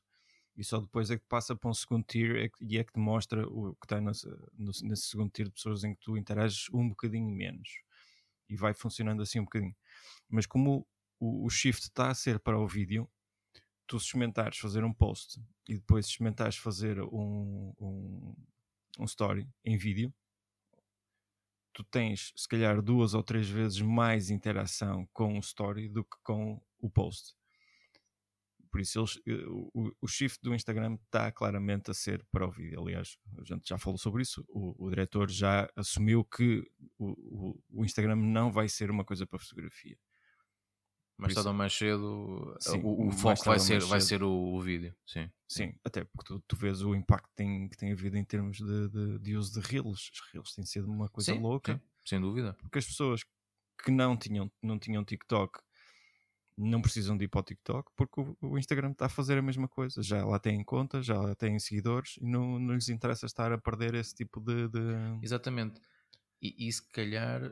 e 0.56 0.64
só 0.64 0.80
depois 0.80 1.08
é 1.08 1.16
que 1.16 1.24
passa 1.28 1.54
para 1.54 1.70
um 1.70 1.74
segundo 1.74 2.04
tier 2.04 2.46
é 2.46 2.50
e 2.60 2.78
é 2.78 2.82
que 2.82 2.92
te 2.92 2.98
mostra 2.98 3.46
o 3.48 3.76
que 3.76 3.86
está 3.86 4.00
nesse, 4.00 4.28
nesse 4.58 5.02
segundo 5.04 5.30
tier 5.30 5.46
de 5.46 5.54
pessoas 5.54 5.84
em 5.84 5.94
que 5.94 6.00
tu 6.00 6.16
interages 6.16 6.68
um 6.72 6.88
bocadinho 6.88 7.30
menos 7.30 7.68
e 8.48 8.56
vai 8.56 8.74
funcionando 8.74 9.22
assim 9.22 9.38
um 9.38 9.44
bocadinho. 9.44 9.76
Mas 10.28 10.46
como 10.46 10.84
o, 11.20 11.44
o 11.44 11.50
shift 11.50 11.82
está 11.82 12.08
a 12.10 12.14
ser 12.14 12.40
para 12.40 12.58
o 12.58 12.66
vídeo, 12.66 13.08
tu 13.86 13.98
se 13.98 14.06
experimentares 14.06 14.58
fazer 14.58 14.82
um 14.82 14.92
post 14.92 15.40
e 15.68 15.74
depois 15.74 16.06
se 16.06 16.12
experimentares 16.12 16.56
fazer 16.56 17.00
um, 17.00 17.72
um, 17.78 18.34
um 18.98 19.04
story 19.04 19.48
em 19.64 19.76
vídeo, 19.76 20.12
tu 21.72 21.84
tens 21.84 22.32
se 22.34 22.48
calhar 22.48 22.82
duas 22.82 23.14
ou 23.14 23.22
três 23.22 23.48
vezes 23.48 23.80
mais 23.80 24.30
interação 24.30 25.08
com 25.12 25.36
o 25.36 25.40
story 25.40 25.88
do 25.88 26.02
que 26.04 26.16
com 26.22 26.60
o 26.78 26.90
post. 26.90 27.34
Por 28.70 28.80
isso 28.80 29.00
eles, 29.00 29.20
eh, 29.26 29.46
o, 29.48 29.92
o 30.00 30.06
shift 30.06 30.38
do 30.42 30.54
Instagram 30.54 30.96
está 31.04 31.32
claramente 31.32 31.90
a 31.90 31.94
ser 31.94 32.24
para 32.30 32.46
o 32.46 32.50
vídeo. 32.50 32.80
Aliás, 32.80 33.18
a 33.36 33.44
gente 33.44 33.68
já 33.68 33.76
falou 33.76 33.98
sobre 33.98 34.22
isso. 34.22 34.44
O, 34.48 34.86
o 34.86 34.90
diretor 34.90 35.28
já 35.28 35.68
assumiu 35.74 36.24
que 36.24 36.62
o, 36.96 37.58
o, 37.68 37.84
Instagram 37.84 38.16
não 38.16 38.52
vai 38.52 38.68
ser 38.68 38.90
uma 38.90 39.04
coisa 39.04 39.26
para 39.26 39.40
fotografia. 39.40 39.98
Mais 41.20 41.34
tarde 41.34 41.48
ou 41.48 41.54
mais 41.54 41.72
cedo, 41.72 42.56
sim, 42.60 42.80
o, 42.82 43.08
o 43.08 43.12
foco 43.12 43.44
vai 43.44 43.58
ser, 43.58 43.82
vai 43.84 44.00
ser 44.00 44.22
o, 44.22 44.30
o, 44.30 44.60
vídeo. 44.60 44.94
Sim, 45.06 45.30
sim 45.46 45.74
até 45.84 46.04
porque 46.04 46.34
tu, 46.34 46.40
tu 46.46 46.56
vês 46.56 46.82
o 46.82 46.94
impacto 46.94 47.28
que 47.28 47.34
tem, 47.34 47.68
que 47.68 47.76
tem 47.76 47.92
havido 47.92 48.16
em 48.16 48.24
termos 48.24 48.58
de, 48.58 48.88
de, 48.88 49.18
de 49.18 49.36
uso 49.36 49.60
de 49.60 49.66
reels. 49.66 50.10
Os 50.12 50.20
reels 50.32 50.54
têm 50.54 50.64
sido 50.64 50.90
uma 50.90 51.08
coisa 51.08 51.32
sim, 51.32 51.40
louca. 51.40 51.74
Sim, 51.74 51.80
sem 52.04 52.20
dúvida. 52.20 52.54
Porque 52.54 52.78
as 52.78 52.86
pessoas 52.86 53.24
que 53.84 53.90
não 53.90 54.16
tinham, 54.16 54.50
não 54.62 54.78
tinham 54.78 55.04
TikTok 55.04 55.60
não 56.56 56.82
precisam 56.82 57.16
de 57.16 57.24
ir 57.24 57.28
para 57.28 57.40
o 57.40 57.44
TikTok 57.44 57.90
porque 57.96 58.20
o, 58.20 58.36
o, 58.42 58.58
Instagram 58.58 58.90
está 58.90 59.06
a 59.06 59.08
fazer 59.08 59.38
a 59.38 59.42
mesma 59.42 59.66
coisa. 59.66 60.02
Já 60.02 60.24
lá 60.24 60.38
têm 60.38 60.62
conta, 60.62 61.02
já 61.02 61.18
lá 61.18 61.34
têm 61.34 61.58
seguidores 61.58 62.18
e 62.20 62.26
não, 62.26 62.58
não 62.58 62.74
lhes 62.74 62.88
interessa 62.88 63.26
estar 63.26 63.50
a 63.52 63.58
perder 63.58 63.94
esse 63.94 64.14
tipo 64.14 64.40
de. 64.40 64.68
de... 64.68 64.80
Exatamente. 65.22 65.80
E, 66.42 66.68
e 66.68 66.72
se 66.72 66.86
calhar 66.90 67.42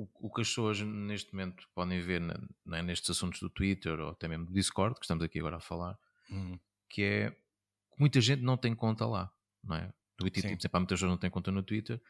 o, 0.00 0.08
o, 0.26 0.30
que 0.32 0.40
as 0.40 0.48
pessoas 0.48 0.80
neste 0.80 1.32
momento 1.32 1.68
podem 1.74 2.00
ver 2.00 2.20
na, 2.20 2.40
é, 2.78 2.82
nestes 2.82 3.10
assuntos 3.10 3.40
do 3.40 3.50
Twitter 3.50 4.00
ou 4.00 4.10
até 4.10 4.26
mesmo 4.26 4.46
do 4.46 4.52
Discord, 4.52 4.94
que 4.94 5.04
estamos 5.04 5.22
aqui 5.24 5.38
agora 5.38 5.56
a 5.56 5.60
falar, 5.60 5.98
uhum. 6.30 6.58
que 6.88 7.02
é 7.02 7.30
que 7.30 8.00
muita 8.00 8.20
gente 8.20 8.42
não 8.42 8.56
tem 8.56 8.74
conta 8.74 9.06
lá, 9.06 9.30
não 9.62 9.76
é? 9.76 9.92
Twitter, 10.16 10.42
tipo, 10.42 10.62
sempre 10.62 10.76
há 10.76 10.80
muitas 10.80 10.96
pessoas 10.96 11.10
não 11.10 11.18
têm 11.18 11.30
conta 11.30 11.50
no 11.50 11.62
Twitter. 11.62 12.00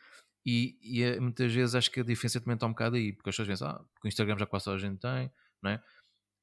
E, 0.45 0.79
e 0.83 1.03
é, 1.03 1.21
muitas 1.21 1.53
vezes 1.53 1.75
acho 1.75 1.91
que 1.91 2.01
a 2.01 2.05
diferença 2.05 2.41
também 2.41 2.55
está 2.55 2.67
um 2.67 2.71
bocado 2.71 2.97
aí, 2.97 3.13
porque 3.13 3.31
as 3.31 3.37
pessoas 3.37 3.49
pensam, 3.49 3.69
ah, 3.69 3.85
porque 3.93 4.07
o 4.07 4.09
Instagram 4.09 4.39
já 4.39 4.47
quase 4.47 4.65
toda 4.65 4.77
a 4.77 4.81
gente 4.81 4.99
tem, 4.99 5.31
não 5.63 5.71
é? 5.71 5.83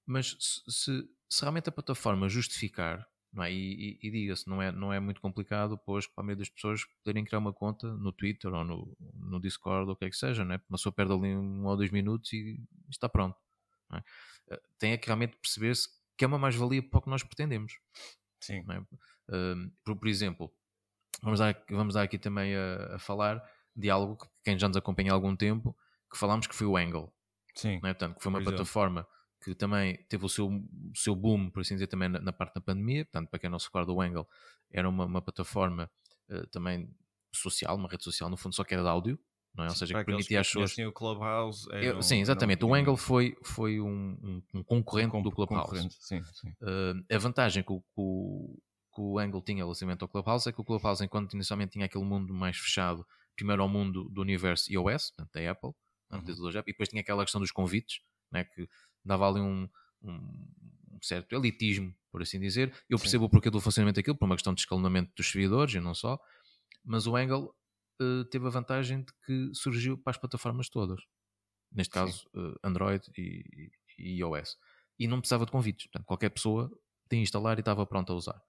Mas 0.06 0.38
se, 0.40 1.10
se 1.30 1.42
realmente 1.42 1.70
a 1.70 1.72
plataforma 1.72 2.30
justificar, 2.30 3.08
não 3.38 3.44
é? 3.44 3.52
E, 3.52 4.00
e, 4.02 4.08
e 4.08 4.12
diga-se, 4.12 4.50
não 4.50 4.60
é, 4.60 4.72
não 4.72 4.92
é 4.92 5.00
muito 5.00 5.22
complicado, 5.22 5.78
pois 5.86 6.08
para 6.08 6.24
a 6.24 6.26
maioria 6.26 6.40
das 6.40 6.50
pessoas 6.50 6.84
poderem 7.04 7.24
criar 7.24 7.38
uma 7.38 7.54
conta 7.54 7.88
no 7.88 8.12
Twitter 8.12 8.52
ou 8.52 8.64
no, 8.64 8.98
no 9.14 9.40
Discord 9.40 9.88
ou 9.88 9.94
o 9.94 9.96
que 9.96 10.06
é 10.06 10.10
que 10.10 10.18
seja, 10.18 10.44
não 10.44 10.56
é? 10.56 10.62
Uma 10.68 10.78
pessoa 10.78 10.92
perde 10.92 11.14
ali 11.14 11.36
um 11.36 11.64
ou 11.64 11.78
dois 11.78 11.92
minutos 11.92 12.34
e 12.34 12.60
está 12.90 13.08
pronto. 13.08 13.38
É? 13.94 14.04
Eh, 14.50 14.62
tem 14.80 14.92
é 14.94 14.98
que 14.98 15.06
realmente 15.06 15.38
perceber-se 15.38 15.88
que 16.18 16.26
é 16.26 16.28
uma 16.28 16.40
mais-valia 16.40 16.82
para 16.82 16.98
o 16.98 17.02
que 17.02 17.10
nós 17.10 17.22
pretendemos. 17.22 17.74
Sim. 18.42 18.66
É? 18.68 18.80
Uh, 18.80 19.72
por, 19.86 19.96
por, 19.96 20.08
exemplo, 20.08 20.52
vamos 21.22 21.38
dar, 21.38 21.64
vamos 21.70 21.94
dar 21.94 22.02
aqui 22.02 22.18
também 22.18 22.56
a, 22.56 22.96
a, 22.96 23.00
falar 23.00 23.44
de 23.76 23.88
algo 23.88 24.18
que 24.18 24.28
quem 24.44 24.58
já 24.58 24.68
nos 24.68 24.78
acompanha 24.78 25.12
há 25.12 25.14
algum 25.14 25.36
tempo, 25.36 25.78
que 26.12 26.18
falámos 26.18 26.48
que 26.48 26.56
foi 26.56 26.66
o 26.66 26.76
Angle. 26.76 27.14
Sim. 27.54 27.76
É? 27.76 27.80
Portanto, 27.82 28.16
que 28.16 28.24
foi 28.24 28.32
uma 28.32 28.42
plataforma 28.42 29.08
que 29.42 29.56
também 29.56 30.04
teve 30.10 30.26
o 30.26 30.30
seu, 30.30 30.48
o 30.48 30.96
seu 30.96 31.16
boom, 31.16 31.50
por 31.50 31.62
assim 31.62 31.76
dizer, 31.76 31.88
também 31.88 32.10
na, 32.10 32.20
na, 32.20 32.34
parte 32.34 32.56
da 32.56 32.62
pandemia. 32.62 33.06
Portanto, 33.06 33.30
para 33.30 33.40
quem 33.40 33.50
não 33.50 33.60
se 33.60 33.66
recorda, 33.66 33.92
o 33.92 34.02
Angle 34.02 34.28
era 34.72 34.88
uma, 34.88 35.06
uma 35.06 35.22
plataforma 35.22 35.90
uh, 36.30 36.48
também 36.48 36.90
social, 37.34 37.76
uma 37.76 37.88
rede 37.88 38.04
social, 38.04 38.30
no 38.30 38.38
fundo, 38.38 38.56
só 38.56 38.64
que 38.64 38.74
era 38.74 38.84
de 38.84 38.90
áudio. 38.90 39.20
Não 39.56 39.66
é? 39.66 39.70
Ou 39.70 39.76
seja, 39.76 39.98
que 39.98 40.06
permitia 40.06 40.40
as 40.40 40.48
pessoas. 40.48 40.78
o 40.78 40.92
Clubhouse. 40.92 41.68
Eu, 41.72 42.02
sim, 42.02 42.22
exatamente. 42.22 42.64
O 42.64 42.76
Angle 42.76 42.96
foi, 42.96 43.36
foi 43.44 43.80
um, 43.80 44.42
um, 44.54 44.64
concorrente 44.64 45.16
um 45.16 45.22
do 45.24 45.32
Clubhouse. 45.32 45.70
Concorrente, 45.70 45.96
sim, 46.00 46.24
sim. 46.32 46.50
Uh, 46.62 47.04
a 47.12 47.18
vantagem 47.18 47.64
que 47.64 47.72
o, 47.72 47.80
que 47.80 47.86
o, 47.96 48.56
que 48.94 49.02
o 49.02 49.18
Angle 49.18 49.42
tinha 49.42 49.64
relativamente 49.64 50.04
ao 50.04 50.08
Clubhouse 50.08 50.48
é 50.48 50.52
que 50.52 50.62
o 50.62 50.64
Clubhouse, 50.64 51.04
enquanto 51.04 51.34
inicialmente 51.34 51.72
tinha 51.72 51.86
aquele 51.86 52.04
mundo 52.04 52.34
mais 52.36 52.56
fechado, 52.58 53.04
primeiro 53.36 53.64
ao 53.64 53.70
mundo 53.70 54.08
do 54.10 54.22
universo 54.22 54.72
iOS, 54.72 55.12
portanto, 55.12 55.34
da 55.34 55.52
Apple, 55.52 55.72
uhum. 56.12 56.20
e 56.20 56.64
depois 56.66 56.90
tinha 56.90 57.02
aquela 57.02 57.24
questão 57.24 57.42
dos 57.42 57.52
convites, 57.52 58.02
né, 58.32 58.44
que 58.44 58.68
dava 59.08 59.28
ali 59.28 59.40
um, 59.40 59.68
um, 60.04 61.00
certo 61.02 61.36
elitismo, 61.36 61.94
por 62.12 62.22
assim 62.22 62.40
dizer. 62.40 62.74
Eu 62.90 62.98
percebo 62.98 63.24
Sim. 63.24 63.28
o 63.28 63.30
porquê 63.30 63.50
do 63.50 63.62
funcionamento 63.62 63.96
daquilo, 63.96 64.18
por 64.18 64.26
uma 64.26 64.36
questão 64.36 64.54
de 64.54 64.62
escalonamento 64.62 65.12
dos 65.16 65.32
servidores 65.32 65.74
e 65.74 65.80
não 65.80 65.94
só, 65.94 66.20
mas 66.84 67.08
o 67.08 67.16
Angle 67.16 67.54
uh, 68.02 68.26
teve 68.26 68.48
a 68.48 68.50
vantagem 68.50 69.02
de 69.02 69.14
que 69.26 69.52
surgiu 69.54 69.98
para 69.98 70.12
as 70.12 70.18
plataformas 70.18 70.70
todas, 70.70 71.02
neste 71.72 71.92
caso 71.92 72.28
uh, 72.36 72.56
Android 72.64 73.04
e, 73.18 73.72
e, 73.98 74.20
iOS, 74.20 74.58
e 75.00 75.08
não 75.08 75.20
precisava 75.20 75.46
de 75.46 75.52
convites, 75.52 75.88
portanto, 75.88 76.06
qualquer 76.06 76.30
pessoa 76.30 76.72
tinha 77.10 77.22
instalar 77.22 77.58
e 77.58 77.62
estava 77.62 77.86
pronto 77.86 78.12
a 78.12 78.16
usar. 78.16 78.42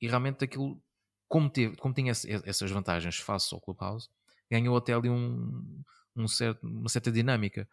E 0.00 0.08
realmente 0.08 0.44
aquilo, 0.44 0.82
como, 1.28 1.48
teve, 1.48 1.76
como 1.76 1.94
tinha 1.94 2.12
essas 2.12 2.70
vantagens 2.70 3.16
face 3.16 3.54
ao 3.54 3.60
Clubhouse, 3.60 4.08
ganhou 4.50 4.76
até 4.76 4.92
ali 4.92 5.08
um, 5.08 5.82
um 6.16 6.26
certo, 6.26 6.66
uma 6.66 6.88
certa 6.88 7.12
dinâmica 7.12 7.68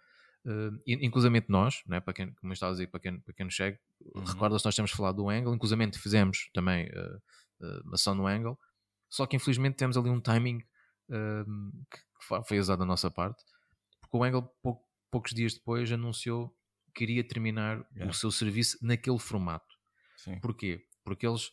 Uh, 0.48 0.80
inclusivamente 0.86 1.48
nós, 1.50 1.84
né, 1.86 2.00
para 2.00 2.14
quem, 2.14 2.34
como 2.36 2.54
estava 2.54 2.72
a 2.72 2.74
dizer, 2.74 2.88
para 2.88 3.02
quem, 3.02 3.20
para 3.20 3.34
quem 3.34 3.46
nos 3.46 3.56
segue, 3.56 3.78
uhum. 4.16 4.24
recorda-se 4.24 4.64
nós 4.64 4.76
temos 4.76 4.92
falado 4.92 5.18
do 5.18 5.30
Angle, 5.30 5.54
inclusivamente 5.54 6.00
fizemos 6.00 6.50
também 6.54 6.88
uh, 6.88 7.18
uh, 7.66 7.94
ação 7.94 8.16
no 8.16 8.26
Angle, 8.26 8.58
só 9.10 9.26
que 9.26 9.36
infelizmente 9.36 9.76
temos 9.76 9.98
ali 9.98 10.10
um 10.10 10.22
timing 10.22 10.64
uh, 11.10 11.86
que 11.92 12.48
foi 12.48 12.60
usado 12.60 12.80
da 12.80 12.86
nossa 12.86 13.12
parte, 13.12 13.44
porque 14.00 14.16
o 14.16 14.24
Angle 14.24 14.50
pou, 14.64 14.82
poucos 15.12 15.34
dias 15.34 15.54
depois 15.54 15.92
anunciou 15.92 16.56
que 16.96 17.04
iria 17.04 17.28
terminar 17.28 17.86
yeah. 17.92 18.10
o 18.10 18.14
seu 18.14 18.32
serviço 18.32 18.78
naquele 18.82 19.20
formato. 19.20 19.76
Sim. 20.16 20.40
Porquê? 20.40 20.88
Porque 21.04 21.28
eles 21.28 21.48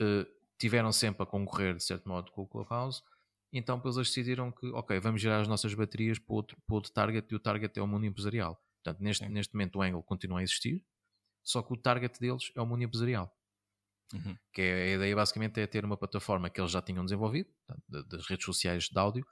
uh, 0.00 0.26
tiveram 0.58 0.92
sempre 0.92 1.24
a 1.24 1.26
concorrer 1.26 1.76
de 1.76 1.84
certo 1.84 2.08
modo 2.08 2.32
com 2.32 2.42
o 2.42 2.46
Clubhouse 2.46 3.02
então 3.58 3.80
eles 3.84 3.96
decidiram 3.96 4.50
que, 4.50 4.66
ok, 4.68 4.98
vamos 5.00 5.20
gerar 5.20 5.40
as 5.40 5.48
nossas 5.48 5.72
baterias 5.74 6.18
para 6.18 6.34
outro, 6.34 6.56
para 6.66 6.74
outro 6.74 6.92
target 6.92 7.26
e 7.30 7.34
o 7.34 7.38
target 7.38 7.78
é 7.78 7.82
o 7.82 7.86
mundo 7.86 8.06
empresarial. 8.06 8.60
Portanto, 8.82 9.02
neste, 9.02 9.28
neste 9.28 9.54
momento 9.54 9.78
o 9.78 9.82
Angle 9.82 10.02
continua 10.02 10.40
a 10.40 10.42
existir, 10.42 10.84
só 11.42 11.62
que 11.62 11.72
o 11.72 11.76
target 11.76 12.18
deles 12.18 12.50
é 12.54 12.60
o 12.60 12.66
mundo 12.66 12.82
empresarial. 12.82 13.34
Uhum. 14.12 14.36
Que 14.52 14.62
é, 14.62 14.82
a 14.82 14.96
ideia 14.96 15.16
basicamente 15.16 15.60
é 15.60 15.66
ter 15.66 15.84
uma 15.84 15.96
plataforma 15.96 16.50
que 16.50 16.60
eles 16.60 16.70
já 16.70 16.82
tinham 16.82 17.04
desenvolvido, 17.04 17.50
portanto, 17.66 18.08
das 18.08 18.26
redes 18.26 18.44
sociais 18.44 18.88
de 18.88 18.98
áudio, 18.98 19.26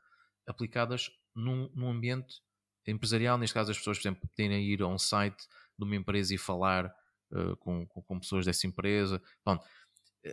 aplicadas 0.47 1.11
num, 1.35 1.71
num 1.75 1.91
ambiente 1.91 2.41
empresarial. 2.87 3.39
Neste 3.39 3.55
caso, 3.55 3.71
as 3.71 3.79
pessoas, 3.79 3.99
por 3.99 4.03
exemplo, 4.03 4.29
poderem 4.29 4.65
ir 4.65 4.83
a 4.83 4.87
um 4.87 4.99
site 4.99 5.47
de 5.79 5.85
uma 5.85 5.97
empresa 5.97 6.35
e 6.35 6.39
falar 6.39 6.87
uh, 7.33 7.57
com, 7.59 7.87
com, 7.87 8.03
com, 8.03 8.21
pessoas 8.21 8.45
dessa 8.45 8.67
empresa. 8.67 9.23
Pronto, 9.45 9.65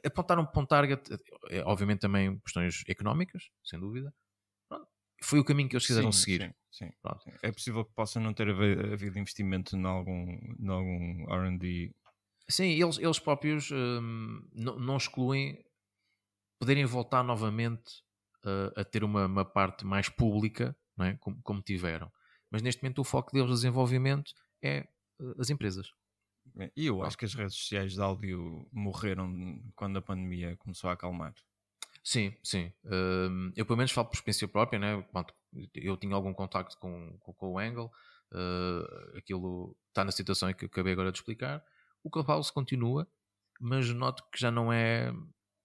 apontaram 0.06 0.46
para 0.46 0.62
um 0.62 0.66
target, 0.66 1.02
é, 1.50 1.64
obviamente 1.64 2.00
também 2.00 2.40
questões 2.40 2.84
económicas, 2.88 3.50
sem 3.64 3.80
dúvida. 3.80 4.14
Pronto, 4.68 4.88
foi 5.24 5.40
o 5.40 5.44
caminho 5.44 5.70
que 5.70 5.76
eles 5.76 5.88
quiseram 5.88 6.12
sim, 6.12 6.20
seguir. 6.20 6.56
Sim, 6.72 6.88
sim, 6.88 6.92
sim, 7.24 7.32
É 7.42 7.52
possível 7.52 7.84
que 7.84 7.94
possa 7.94 8.20
não 8.20 8.34
ter 8.34 8.50
havido 8.50 9.18
investimento 9.18 9.76
em 9.76 9.86
algum, 9.86 10.38
em 10.60 10.68
algum 10.68 11.34
RD. 11.34 11.94
Sim, 12.48 12.70
eles, 12.70 12.98
eles 12.98 13.20
próprios 13.20 13.72
hum, 13.72 14.42
não, 14.54 14.80
não, 14.80 14.98
excluem 14.98 15.64
poderem 16.60 16.86
voltar 16.86 17.24
novamente 17.24 18.02
uh, 18.46 18.80
a 18.80 18.84
ter 18.84 19.04
uma, 19.04 19.26
uma, 19.26 19.46
parte 19.46 19.86
mais 19.86 20.10
pública, 20.10 20.76
é? 21.00 21.14
como, 21.16 21.42
como 21.42 21.62
tiveram. 21.62 22.12
Mas 22.52 22.62
neste 22.62 22.82
momento 22.82 23.00
o 23.00 23.04
foco 23.04 23.32
deles 23.32 23.50
de 23.50 23.56
desenvolvimento 23.56 24.32
é 24.62 24.88
uh, 25.20 25.40
as 25.40 25.50
empresas. 25.50 25.92
E 26.76 26.88
eu 26.88 27.04
acho 27.04 27.18
que 27.18 27.26
as 27.26 27.34
redes 27.34 27.56
sociais 27.56 27.94
de 27.94 28.02
áudio 28.02 28.68
morreram 28.72 29.62
quando 29.76 29.98
a 29.98 30.02
pandemia 30.02 30.56
começou 30.58 30.90
a 30.90 30.94
acalmar. 30.94 31.34
Sim, 32.04 32.34
sim. 32.44 32.72
Uh, 32.86 33.52
eu 33.56 33.66
pelo 33.66 33.78
menos 33.78 33.92
falo 33.92 34.08
por 34.08 34.16
experiência 34.16 34.48
própria, 34.48 34.80
né? 34.80 35.02
Pronto, 35.12 35.34
eu 35.76 35.98
tinha 35.98 36.16
algum 36.16 36.34
contacto 36.34 36.78
com, 36.78 37.18
com, 37.20 37.34
com 37.34 37.54
o 37.54 37.60
Angle, 37.60 37.86
uh, 38.32 39.18
aquilo 39.18 39.76
está 39.90 40.04
na 40.04 40.12
situação 40.12 40.52
que 40.54 40.66
acabei 40.66 40.94
agora 40.94 41.12
de 41.12 41.18
explicar. 41.18 41.64
O 42.04 42.10
Clubhouse 42.10 42.52
continua, 42.52 43.08
mas 43.60 43.90
noto 43.90 44.24
que 44.32 44.40
já 44.40 44.50
não 44.50 44.72
é 44.72 45.14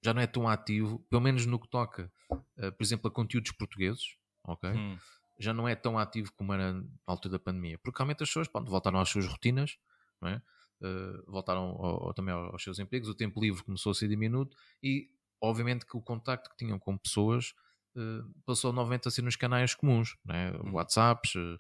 já 0.03 0.13
não 0.13 0.21
é 0.21 0.27
tão 0.27 0.47
ativo, 0.47 0.99
pelo 1.09 1.23
menos 1.23 1.47
no 1.47 1.59
que 1.59 1.69
toca, 1.69 2.13
uh, 2.31 2.73
por 2.73 2.83
exemplo, 2.83 3.09
a 3.09 3.11
conteúdos 3.11 3.53
portugueses, 3.53 4.19
ok? 4.45 4.71
Hum. 4.71 4.99
Já 5.39 5.55
não 5.55 5.67
é 5.67 5.75
tão 5.75 5.99
ativo 5.99 6.31
como 6.35 6.53
era 6.53 6.75
na 6.75 6.85
altura 7.07 7.33
da 7.33 7.39
pandemia, 7.39 7.79
porque 7.79 7.99
realmente 7.99 8.23
as 8.23 8.29
pessoas 8.29 8.49
pronto, 8.49 8.71
voltaram 8.71 9.01
às 9.01 9.09
suas 9.09 9.27
rotinas, 9.27 9.79
não 10.21 10.29
é? 10.29 10.43
Uh, 10.85 11.31
voltaram 11.31 11.63
ao, 11.63 12.09
ao, 12.09 12.15
também 12.15 12.35
aos 12.35 12.63
seus 12.63 12.79
empregos, 12.79 13.09
o 13.09 13.15
tempo 13.15 13.41
livre 13.41 13.65
começou 13.65 13.93
a 13.93 13.95
ser 13.95 14.07
diminuto 14.09 14.55
e, 14.83 15.09
obviamente, 15.41 15.87
que 15.87 15.97
o 15.97 16.03
contacto 16.03 16.51
que 16.51 16.57
tinham 16.57 16.79
com 16.79 16.99
pessoas 16.99 17.55
uh, 17.97 18.29
passou 18.45 18.73
novamente 18.73 19.09
a 19.09 19.11
ser 19.11 19.23
nos 19.23 19.37
canais 19.37 19.75
comuns, 19.75 20.17
né? 20.25 20.53
Hum. 20.53 20.73
WhatsApps, 20.73 21.35
uh, 21.37 21.59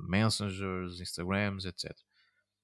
Messengers, 0.00 1.00
Instagrams, 1.00 1.64
etc. 1.64 1.96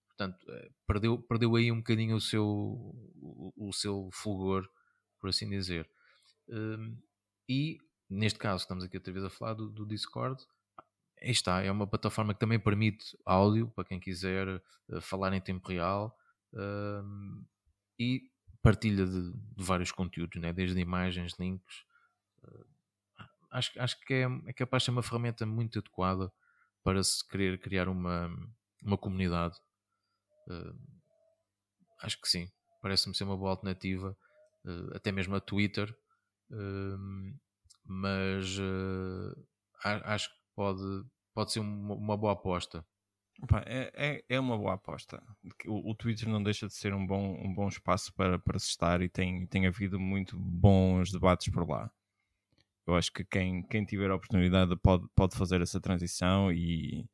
Portanto, 0.06 0.38
perdeu, 0.86 1.18
perdeu 1.18 1.56
aí 1.56 1.72
um 1.72 1.78
bocadinho 1.78 2.14
o 2.14 2.20
seu, 2.20 2.44
o, 2.44 3.52
o 3.56 3.72
seu 3.72 4.10
fulgor 4.12 4.68
por 5.20 5.30
assim 5.30 5.48
dizer. 5.48 5.88
Um, 6.48 6.96
e 7.48 7.78
neste 8.08 8.38
caso, 8.38 8.62
estamos 8.62 8.82
aqui 8.82 8.96
outra 8.96 9.12
vez 9.12 9.24
a 9.24 9.30
falar 9.30 9.54
do, 9.54 9.70
do 9.70 9.86
Discord. 9.86 10.42
Aí 11.22 11.30
está, 11.30 11.62
é 11.62 11.70
uma 11.70 11.86
plataforma 11.86 12.32
que 12.32 12.40
também 12.40 12.58
permite 12.58 13.16
áudio 13.26 13.68
para 13.68 13.84
quem 13.84 14.00
quiser 14.00 14.48
uh, 14.88 15.00
falar 15.00 15.32
em 15.34 15.40
tempo 15.40 15.68
real 15.68 16.16
um, 16.52 17.44
e 17.98 18.22
partilha 18.62 19.06
de, 19.06 19.32
de, 19.32 19.64
vários 19.64 19.92
conteúdos, 19.92 20.40
né? 20.40 20.52
desde 20.52 20.78
imagens, 20.80 21.34
links. 21.38 21.84
Uh, 22.42 22.66
acho, 23.50 23.80
acho 23.80 24.00
que 24.00 24.14
é, 24.14 24.26
é 24.46 24.52
capaz 24.52 24.82
de 24.82 24.86
ser 24.86 24.90
uma 24.92 25.02
ferramenta 25.02 25.44
muito 25.44 25.78
adequada 25.78 26.32
para 26.82 27.02
se 27.02 27.26
querer 27.28 27.58
criar 27.60 27.88
uma, 27.88 28.30
uma 28.82 28.96
comunidade. 28.96 29.56
Uh, 30.48 30.74
acho 32.02 32.20
que 32.20 32.28
sim, 32.28 32.50
parece-me 32.82 33.14
ser 33.14 33.24
uma 33.24 33.36
boa 33.36 33.50
alternativa 33.50 34.16
uh, 34.64 34.96
até 34.96 35.12
mesmo 35.12 35.34
a 35.36 35.40
Twitter, 35.40 35.94
uh, 36.50 37.38
mas 37.84 38.58
acho 39.82 40.28
que 40.28 40.39
pode, 40.54 40.82
pode 41.34 41.52
ser 41.52 41.60
uma, 41.60 41.94
uma 41.94 42.16
boa 42.16 42.32
aposta. 42.32 42.84
Opa, 43.42 43.62
é, 43.66 43.90
é, 43.94 44.24
é, 44.28 44.40
uma 44.40 44.56
boa 44.56 44.74
aposta. 44.74 45.22
O, 45.66 45.90
o, 45.90 45.94
Twitter 45.94 46.28
não 46.28 46.42
deixa 46.42 46.66
de 46.66 46.74
ser 46.74 46.92
um 46.92 47.06
bom, 47.06 47.40
um 47.42 47.54
bom 47.54 47.68
espaço 47.68 48.12
para, 48.14 48.38
para 48.38 48.58
se 48.58 48.68
estar 48.68 49.00
e 49.00 49.08
tem, 49.08 49.46
tem 49.46 49.66
havido 49.66 49.98
muito 49.98 50.38
bons 50.38 51.10
debates 51.10 51.50
por 51.50 51.66
lá. 51.68 51.90
Eu 52.86 52.94
acho 52.96 53.12
que 53.12 53.24
quem, 53.24 53.62
quem 53.62 53.84
tiver 53.84 54.10
a 54.10 54.16
oportunidade 54.16 54.76
pode, 54.76 55.06
pode 55.14 55.36
fazer 55.36 55.62
essa 55.62 55.80
transição 55.80 56.52
e, 56.52 57.06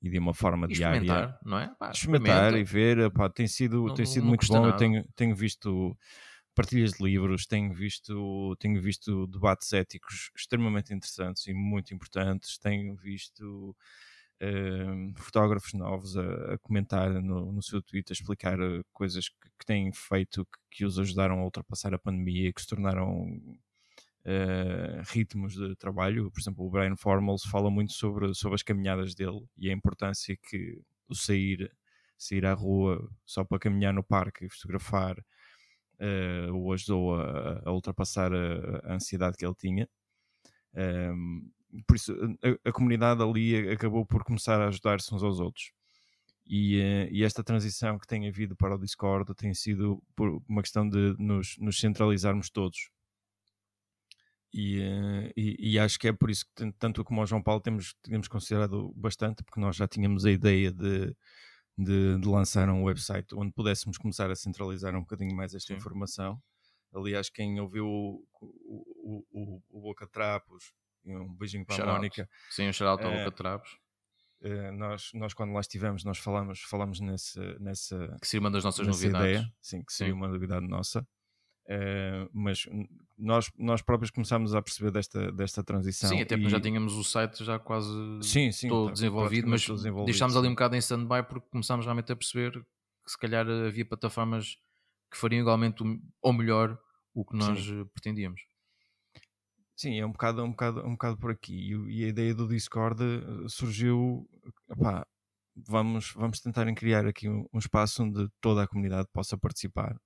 e 0.00 0.10
de 0.10 0.18
uma 0.18 0.34
forma 0.34 0.66
e 0.70 0.74
diária. 0.74 1.36
Não 1.44 1.58
é? 1.58 1.74
Pá, 1.78 1.90
experimentar 1.90 2.54
e 2.54 2.62
ver. 2.62 3.10
Pá, 3.10 3.28
tem 3.28 3.48
sido, 3.48 3.86
não, 3.86 3.94
tem 3.94 4.06
sido 4.06 4.26
muito 4.26 4.46
bom. 4.46 4.66
Eu 4.66 4.76
tenho, 4.76 5.04
tenho 5.16 5.34
visto 5.34 5.96
partilhas 6.54 6.92
de 6.92 7.04
livros, 7.04 7.46
tenho 7.46 7.72
visto, 7.72 8.56
tenho 8.58 8.80
visto 8.80 9.26
debates 9.26 9.72
éticos 9.72 10.30
extremamente 10.36 10.92
interessantes 10.92 11.46
e 11.46 11.54
muito 11.54 11.94
importantes, 11.94 12.58
tenho 12.58 12.94
visto 12.94 13.76
uh, 14.42 15.20
fotógrafos 15.20 15.72
novos 15.72 16.16
a, 16.16 16.54
a 16.54 16.58
comentar 16.58 17.10
no, 17.22 17.52
no, 17.52 17.62
seu 17.62 17.80
Twitter, 17.82 18.14
explicar 18.14 18.60
uh, 18.60 18.84
coisas 18.92 19.28
que, 19.28 19.48
que, 19.58 19.66
têm 19.66 19.92
feito, 19.92 20.44
que, 20.44 20.78
que, 20.78 20.84
os 20.84 20.98
ajudaram 20.98 21.40
a 21.40 21.44
ultrapassar 21.44 21.94
a 21.94 21.98
pandemia, 21.98 22.52
que 22.52 22.60
se 22.60 22.68
tornaram 22.68 23.22
uh, 24.26 25.02
ritmos 25.06 25.54
de 25.54 25.74
trabalho. 25.76 26.30
Por 26.30 26.40
exemplo, 26.40 26.66
o 26.66 26.70
Brian 26.70 26.96
Formals 26.96 27.44
fala 27.44 27.70
muito 27.70 27.92
sobre, 27.92 28.34
sobre 28.34 28.56
as 28.56 28.62
caminhadas 28.62 29.14
dele 29.14 29.46
e 29.56 29.70
a 29.70 29.72
importância 29.72 30.36
que 30.36 30.80
o 31.08 31.14
sair, 31.14 31.70
sair 32.18 32.44
à 32.44 32.52
rua 32.52 33.10
só 33.24 33.44
para 33.44 33.58
caminhar 33.58 33.94
no 33.94 34.02
parque 34.02 34.46
e 34.46 34.50
fotografar 34.50 35.16
uh, 36.02 36.52
o 36.52 36.72
ajudou 36.72 37.14
a, 37.14 37.62
a 37.64 37.72
ultrapassar 37.72 38.32
a, 38.32 38.90
a, 38.90 38.94
ansiedade 38.94 39.36
que 39.36 39.46
ele 39.46 39.54
tinha. 39.54 39.88
Um, 40.74 41.50
por 41.86 41.96
isso, 41.96 42.12
a, 42.42 42.68
a, 42.68 42.72
comunidade 42.72 43.22
ali 43.22 43.70
acabou 43.70 44.04
por 44.04 44.24
começar 44.24 44.60
a 44.60 44.68
ajudar-se 44.68 45.14
uns 45.14 45.22
aos 45.22 45.38
outros. 45.40 45.72
E, 46.44 46.78
uh, 46.80 47.08
e, 47.10 47.22
esta 47.22 47.44
transição 47.44 47.98
que 47.98 48.06
tem 48.06 48.28
havido 48.28 48.56
para 48.56 48.74
o 48.74 48.78
Discord 48.78 49.32
tem 49.34 49.54
sido 49.54 50.02
por 50.16 50.42
uma 50.48 50.62
questão 50.62 50.88
de 50.88 51.14
nos, 51.18 51.56
nos 51.58 51.78
centralizarmos 51.78 52.50
todos. 52.50 52.90
E, 54.52 54.80
uh, 54.80 55.32
e, 55.36 55.74
e, 55.74 55.78
acho 55.78 55.98
que 55.98 56.08
é 56.08 56.12
por 56.12 56.30
isso 56.30 56.44
que, 56.54 56.70
tanto 56.78 57.04
como 57.04 57.22
o 57.22 57.26
João 57.26 57.42
Paulo, 57.42 57.60
temos, 57.60 57.94
temos 58.02 58.28
considerado 58.28 58.92
bastante, 58.94 59.42
porque 59.44 59.60
nós 59.60 59.76
já 59.76 59.88
tínhamos 59.88 60.26
a 60.26 60.30
ideia 60.30 60.70
de 60.70 61.14
de, 61.76 62.18
de, 62.18 62.28
lançar 62.28 62.68
um 62.68 62.84
website 62.84 63.34
onde 63.34 63.52
pudéssemos 63.52 63.98
começar 63.98 64.30
a 64.30 64.36
centralizar 64.36 64.94
um 64.94 65.00
bocadinho 65.00 65.34
mais 65.34 65.54
esta 65.54 65.72
Sim. 65.72 65.78
informação. 65.78 66.40
Aliás, 66.94 67.30
quem 67.30 67.58
ouviu 67.58 67.86
o, 67.86 68.24
o, 68.40 69.24
o, 69.30 69.62
o 69.70 69.80
Boca 69.80 70.06
Trapos, 70.06 70.72
um 71.04 71.34
beijinho 71.34 71.64
para 71.64 71.76
shout 71.76 71.88
a 71.88 71.92
Mónica. 71.94 72.28
Sim, 72.50 72.68
um 72.68 72.72
shout 72.72 73.02
ao 73.02 73.10
é, 73.10 73.24
Boca 73.24 73.36
Trapos. 73.36 73.78
É, 74.42 74.70
nós, 74.72 75.10
nós, 75.14 75.32
quando 75.32 75.52
lá 75.52 75.60
estivemos, 75.60 76.04
nós 76.04 76.18
falamos, 76.18 76.60
falamos 76.62 77.00
nesse, 77.00 77.40
nessa. 77.60 78.16
Que 78.20 78.26
seria 78.26 78.40
uma 78.40 78.50
das 78.50 78.64
nossas 78.64 78.86
novidades. 78.86 79.30
Ideia, 79.30 79.52
sim, 79.60 79.82
que 79.82 79.92
seria 79.92 80.12
Sim. 80.12 80.18
uma 80.18 80.28
novidade 80.28 80.66
nossa. 80.66 81.06
Uh, 81.64 82.28
mas 82.32 82.66
nós, 83.16 83.50
nós 83.56 83.80
próprios 83.82 84.10
começámos 84.10 84.52
a 84.52 84.60
perceber 84.60 84.90
desta, 84.90 85.30
desta 85.30 85.62
transição. 85.62 86.08
Sim, 86.10 86.20
até 86.20 86.36
porque 86.36 86.50
já 86.50 86.60
tínhamos 86.60 86.94
o 86.94 87.04
site 87.04 87.44
já 87.44 87.58
quase 87.58 87.88
sim, 88.22 88.50
sim, 88.50 88.68
todo 88.68 88.88
tá, 88.88 88.92
desenvolvido, 88.94 89.48
mas 89.48 89.60
desenvolvido, 89.60 90.06
deixámos 90.06 90.34
sim. 90.34 90.40
ali 90.40 90.48
um 90.48 90.52
bocado 90.52 90.74
em 90.74 90.78
stand-by 90.78 91.22
porque 91.28 91.48
começámos 91.50 91.86
realmente 91.86 92.10
a 92.10 92.16
perceber 92.16 92.52
que 93.04 93.10
se 93.10 93.16
calhar 93.16 93.48
havia 93.48 93.86
plataformas 93.86 94.56
que 95.10 95.16
fariam 95.16 95.40
igualmente 95.40 95.84
ou 96.20 96.32
melhor 96.32 96.76
o 97.14 97.24
que 97.24 97.36
nós 97.36 97.64
sim. 97.64 97.84
pretendíamos. 97.94 98.40
Sim, 99.76 99.98
é 99.98 100.06
um 100.06 100.12
bocado, 100.12 100.42
um 100.42 100.50
bocado, 100.50 100.86
um 100.86 100.92
bocado 100.92 101.16
por 101.18 101.30
aqui. 101.30 101.54
E, 101.54 102.00
e 102.00 102.04
a 102.04 102.08
ideia 102.08 102.34
do 102.34 102.46
Discord 102.46 103.02
eh, 103.02 103.48
surgiu. 103.48 104.28
Opá, 104.68 105.06
vamos, 105.56 106.12
vamos 106.12 106.40
tentar 106.40 106.72
criar 106.74 107.06
aqui 107.06 107.28
um, 107.28 107.46
um 107.52 107.58
espaço 107.58 108.02
onde 108.02 108.28
toda 108.40 108.62
a 108.62 108.68
comunidade 108.68 109.08
possa 109.12 109.36
participar 109.36 109.96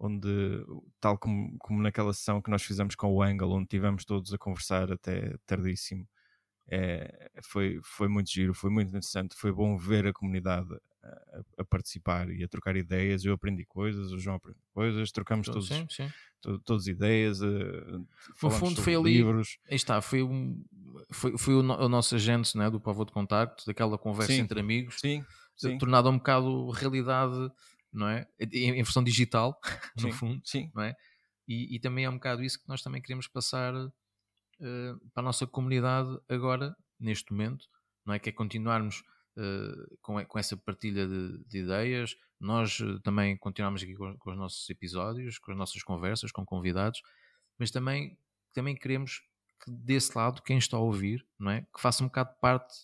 onde, 0.00 0.64
tal 0.98 1.18
como, 1.18 1.56
como 1.58 1.82
naquela 1.82 2.12
sessão 2.14 2.40
que 2.40 2.50
nós 2.50 2.62
fizemos 2.62 2.94
com 2.94 3.12
o 3.12 3.22
Angle, 3.22 3.52
onde 3.52 3.68
tivemos 3.68 4.04
todos 4.04 4.32
a 4.32 4.38
conversar 4.38 4.90
até 4.90 5.36
tardíssimo, 5.46 6.08
é, 6.68 7.30
foi, 7.42 7.80
foi 7.82 8.08
muito 8.08 8.30
giro, 8.30 8.54
foi 8.54 8.70
muito 8.70 8.88
interessante, 8.88 9.36
foi 9.36 9.52
bom 9.52 9.76
ver 9.76 10.06
a 10.06 10.12
comunidade 10.12 10.68
a, 11.02 11.42
a, 11.58 11.64
participar 11.64 12.30
e 12.30 12.42
a 12.42 12.48
trocar 12.48 12.76
ideias. 12.76 13.24
Eu 13.24 13.34
aprendi 13.34 13.64
coisas, 13.66 14.10
o 14.10 14.18
João 14.18 14.36
aprendeu 14.36 14.62
coisas, 14.72 15.12
trocamos 15.12 15.48
todos, 15.48 15.68
sim, 15.68 15.86
sim. 15.90 16.08
To, 16.40 16.58
todas 16.60 16.86
ideias. 16.86 17.42
Uh, 17.42 18.06
no 18.42 18.50
fundo, 18.50 18.80
foi 18.80 18.94
ali. 18.94 19.18
Livros. 19.18 19.58
Aí 19.68 19.76
está, 19.76 20.00
foi, 20.00 20.22
um, 20.22 20.64
foi, 21.10 21.36
foi 21.36 21.54
o, 21.54 21.58
o 21.58 21.88
nosso 21.88 22.14
agente 22.14 22.56
né, 22.56 22.70
do 22.70 22.80
Pavô 22.80 23.04
de 23.04 23.12
Contacto, 23.12 23.66
daquela 23.66 23.98
conversa 23.98 24.32
sim, 24.32 24.40
entre 24.40 24.60
amigos, 24.60 24.96
sim, 25.00 25.24
sim. 25.56 25.76
tornada 25.76 26.08
um 26.08 26.16
bocado 26.16 26.70
realidade 26.70 27.50
não 27.92 28.08
é? 28.08 28.26
Em, 28.38 28.70
em 28.70 28.82
versão 28.82 29.02
digital, 29.02 29.58
no 29.96 30.02
sim, 30.02 30.12
fundo, 30.12 30.42
sim. 30.44 30.70
não 30.74 30.82
é? 30.82 30.94
E, 31.46 31.74
e, 31.74 31.80
também 31.80 32.04
é 32.04 32.10
um 32.10 32.14
bocado 32.14 32.44
isso 32.44 32.60
que 32.60 32.68
nós 32.68 32.82
também 32.82 33.02
queremos 33.02 33.26
passar 33.26 33.74
uh, 33.74 33.90
para 35.12 35.22
a 35.22 35.22
nossa 35.22 35.46
comunidade 35.46 36.08
agora, 36.28 36.76
neste 36.98 37.32
momento, 37.32 37.66
não 38.04 38.14
é? 38.14 38.18
Que 38.18 38.28
é 38.28 38.32
continuarmos 38.32 39.02
uh, 39.36 39.98
com, 40.00 40.24
com 40.26 40.38
essa 40.38 40.56
partilha 40.56 41.06
de, 41.08 41.44
de 41.44 41.58
ideias, 41.58 42.16
nós 42.38 42.78
uh, 42.80 43.00
também 43.00 43.36
continuamos 43.36 43.82
aqui 43.82 43.94
com, 43.94 44.16
com, 44.16 44.30
os 44.30 44.36
nossos 44.36 44.68
episódios, 44.70 45.38
com 45.38 45.50
as 45.50 45.58
nossas 45.58 45.82
conversas, 45.82 46.30
com 46.30 46.44
convidados, 46.44 47.02
mas 47.58 47.70
também, 47.70 48.16
também 48.54 48.76
queremos 48.76 49.22
que 49.62 49.70
desse 49.70 50.16
lado, 50.16 50.42
quem 50.42 50.56
está 50.56 50.76
a 50.76 50.80
ouvir, 50.80 51.26
não 51.38 51.50
é? 51.50 51.62
Que 51.74 51.80
faça 51.80 52.02
um 52.02 52.06
bocado 52.06 52.34
parte 52.40 52.74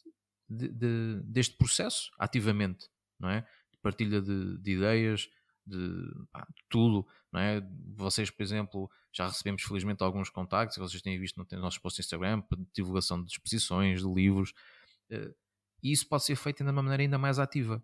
de, 0.48 0.68
de, 0.68 1.22
deste 1.24 1.56
processo, 1.56 2.10
ativamente, 2.18 2.88
não 3.18 3.30
é? 3.30 3.46
Partilha 3.86 4.20
de, 4.20 4.58
de 4.58 4.72
ideias, 4.72 5.28
de, 5.64 5.78
de, 5.78 6.64
tudo, 6.68 7.06
não 7.32 7.40
é? 7.40 7.62
Vocês, 7.94 8.30
por 8.30 8.42
exemplo, 8.42 8.90
já 9.12 9.28
recebemos 9.28 9.62
felizmente 9.62 10.02
alguns 10.02 10.28
contactos, 10.28 10.78
vocês 10.78 11.02
têm 11.02 11.18
visto 11.20 11.36
no 11.36 11.60
nosso 11.60 11.80
post 11.80 12.00
Instagram, 12.00 12.42
de 12.56 12.66
divulgação 12.74 13.22
de 13.22 13.30
exposições, 13.30 14.02
de 14.02 14.12
livros, 14.12 14.50
uh, 15.12 15.34
e 15.82 15.92
isso 15.92 16.08
pode 16.08 16.24
ser 16.24 16.34
feito 16.34 16.64
de 16.64 16.70
uma 16.70 16.82
maneira 16.82 17.02
ainda 17.02 17.18
mais 17.18 17.38
ativa. 17.38 17.80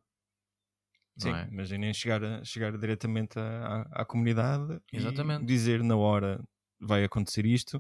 Sim, 1.16 1.32
é? 1.32 1.46
imaginem 1.48 1.92
chegar, 1.92 2.24
a, 2.24 2.44
chegar 2.44 2.76
diretamente 2.76 3.38
à, 3.38 3.82
à 3.92 4.04
comunidade 4.04 4.80
Exatamente. 4.92 5.42
e 5.42 5.46
dizer 5.46 5.82
na 5.84 5.96
hora 5.96 6.42
vai 6.80 7.04
acontecer 7.04 7.46
isto, 7.46 7.76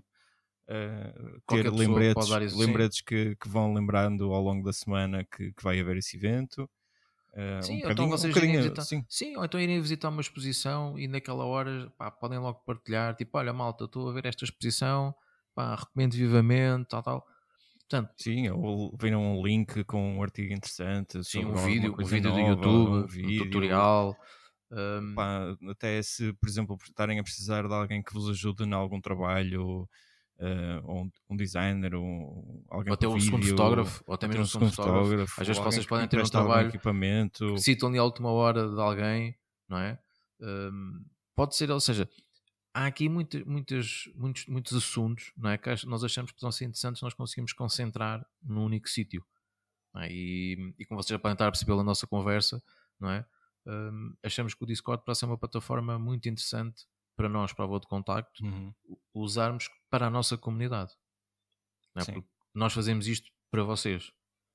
uh, 0.68 1.40
ter 1.48 1.72
lembretes, 1.72 2.54
lembretes 2.54 3.00
que, 3.00 3.34
que, 3.36 3.48
vão 3.48 3.72
lembrando 3.72 4.32
ao 4.32 4.42
longo 4.42 4.64
da 4.64 4.72
semana 4.72 5.24
que, 5.24 5.52
que 5.52 5.62
vai 5.62 5.80
haver 5.80 5.96
esse 5.96 6.16
evento. 6.16 6.70
Uh, 7.32 7.62
sim, 7.62 7.84
um 7.84 7.90
então 7.90 8.08
vocês 8.08 8.34
um 8.34 8.38
irem 8.38 8.56
visitar, 8.56 8.82
sim. 8.82 9.04
sim. 9.08 9.36
ou 9.36 9.44
então 9.44 9.58
irem 9.58 9.80
visitar 9.80 10.10
uma 10.10 10.20
exposição 10.20 10.98
e 10.98 11.08
naquela 11.08 11.44
hora 11.46 11.90
pá, 11.96 12.10
podem 12.10 12.38
logo 12.38 12.60
partilhar, 12.66 13.14
tipo, 13.14 13.38
olha 13.38 13.52
malta, 13.52 13.84
estou 13.84 14.08
a 14.10 14.12
ver 14.12 14.26
esta 14.26 14.44
exposição, 14.44 15.14
pá, 15.54 15.74
recomendo 15.74 16.12
vivamente, 16.12 16.88
tal, 16.88 17.02
tal. 17.02 17.26
Portanto, 17.88 18.12
sim, 18.18 18.48
ou 18.50 18.94
viram 19.00 19.38
um 19.38 19.42
link 19.42 19.82
com 19.84 20.16
um 20.16 20.22
artigo 20.22 20.52
interessante, 20.52 21.24
sim, 21.24 21.44
um 21.44 21.54
vídeo, 21.54 21.94
um 21.98 22.04
vídeo 22.04 22.30
nova, 22.30 22.42
do 22.42 22.48
YouTube, 22.48 22.90
um, 22.90 23.06
vídeo, 23.06 23.42
um 23.42 23.44
tutorial. 23.46 24.16
Um, 24.70 25.14
Pá, 25.14 25.54
até 25.70 26.02
se, 26.02 26.32
por 26.32 26.48
exemplo, 26.48 26.78
estarem 26.82 27.18
a 27.18 27.22
precisar 27.22 27.68
de 27.68 27.74
alguém 27.74 28.02
que 28.02 28.14
vos 28.14 28.28
ajude 28.30 28.64
em 28.64 28.72
algum 28.72 29.00
trabalho, 29.00 29.86
uh, 30.38 30.86
ou 30.86 31.04
um, 31.04 31.10
um, 31.30 31.36
designer, 31.36 31.94
ou 31.94 32.64
alguém 32.68 32.90
ou 32.90 32.94
até 32.94 33.08
um 33.08 33.20
segundo 33.20 33.46
fotógrafo, 33.46 34.04
ou 34.06 34.14
até 34.14 34.28
mesmo 34.28 34.42
um 34.42 34.46
segundo 34.46 34.70
fotógrafo. 34.70 35.04
fotógrafo. 35.04 35.40
Às 35.40 35.46
vezes 35.46 35.62
vocês 35.62 35.86
podem 35.86 36.08
ter 36.08 36.20
um 36.20 36.24
trabalho 36.24 36.68
equipamento. 36.68 37.58
citam 37.58 37.88
ali 37.88 37.98
a 37.98 38.04
última 38.04 38.30
hora 38.30 38.68
de 38.68 38.80
alguém, 38.80 39.36
não 39.68 39.78
é? 39.78 39.98
Um, 40.40 41.04
pode 41.34 41.56
ser, 41.56 41.70
ou 41.70 41.80
seja, 41.80 42.08
há 42.74 42.86
aqui 42.86 43.08
muito, 43.08 43.46
muitos, 43.48 44.10
muitos, 44.14 44.46
muitos 44.46 44.76
assuntos 44.76 45.32
não 45.36 45.50
é? 45.50 45.58
que 45.58 45.68
nós 45.86 46.02
achamos 46.02 46.32
que 46.32 46.40
podem 46.40 46.52
ser 46.52 46.64
interessantes, 46.64 47.02
nós 47.02 47.14
conseguimos 47.14 47.52
concentrar 47.52 48.24
num 48.42 48.64
único 48.64 48.88
sítio. 48.88 49.24
É? 49.96 50.08
E, 50.10 50.74
e 50.78 50.86
como 50.86 51.02
vocês 51.02 51.14
já 51.14 51.18
podem 51.18 51.34
estar 51.34 51.46
a 51.46 51.50
perceber 51.50 51.72
pela 51.72 51.84
nossa 51.84 52.06
conversa, 52.06 52.62
não 52.98 53.10
é? 53.10 53.24
Um, 53.64 54.14
achamos 54.24 54.54
que 54.54 54.64
o 54.64 54.66
Discord 54.66 55.04
para 55.04 55.14
ser 55.14 55.26
uma 55.26 55.38
plataforma 55.38 55.98
muito 55.98 56.28
interessante 56.28 56.84
para 57.16 57.28
nós, 57.28 57.52
para 57.52 57.64
a 57.64 57.68
Voa 57.68 57.78
de 57.78 57.86
Contacto, 57.86 58.44
uhum. 58.44 58.74
usarmos 59.14 59.68
para 59.92 60.06
a 60.06 60.10
nossa 60.10 60.38
comunidade. 60.38 60.94
É? 61.94 62.02
Porque 62.02 62.26
nós 62.54 62.72
fazemos 62.72 63.06
isto 63.06 63.30
para 63.50 63.62
vocês, 63.62 64.10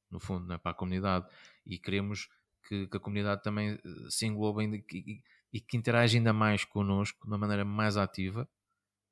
no 0.10 0.20
fundo, 0.20 0.52
é? 0.52 0.58
para 0.58 0.72
a 0.72 0.74
comunidade. 0.74 1.28
E 1.64 1.78
queremos 1.78 2.28
que, 2.68 2.88
que 2.88 2.98
a 2.98 3.00
comunidade 3.00 3.44
também 3.44 3.74
eh, 3.74 3.80
se 4.10 4.26
englobe 4.26 4.64
ainda, 4.64 4.78
e, 4.78 5.22
e 5.54 5.62
que 5.62 5.78
interaja 5.78 6.18
ainda 6.18 6.34
mais 6.34 6.66
connosco 6.66 7.22
de 7.22 7.28
uma 7.28 7.38
maneira 7.38 7.64
mais 7.64 7.98
ativa, 7.98 8.50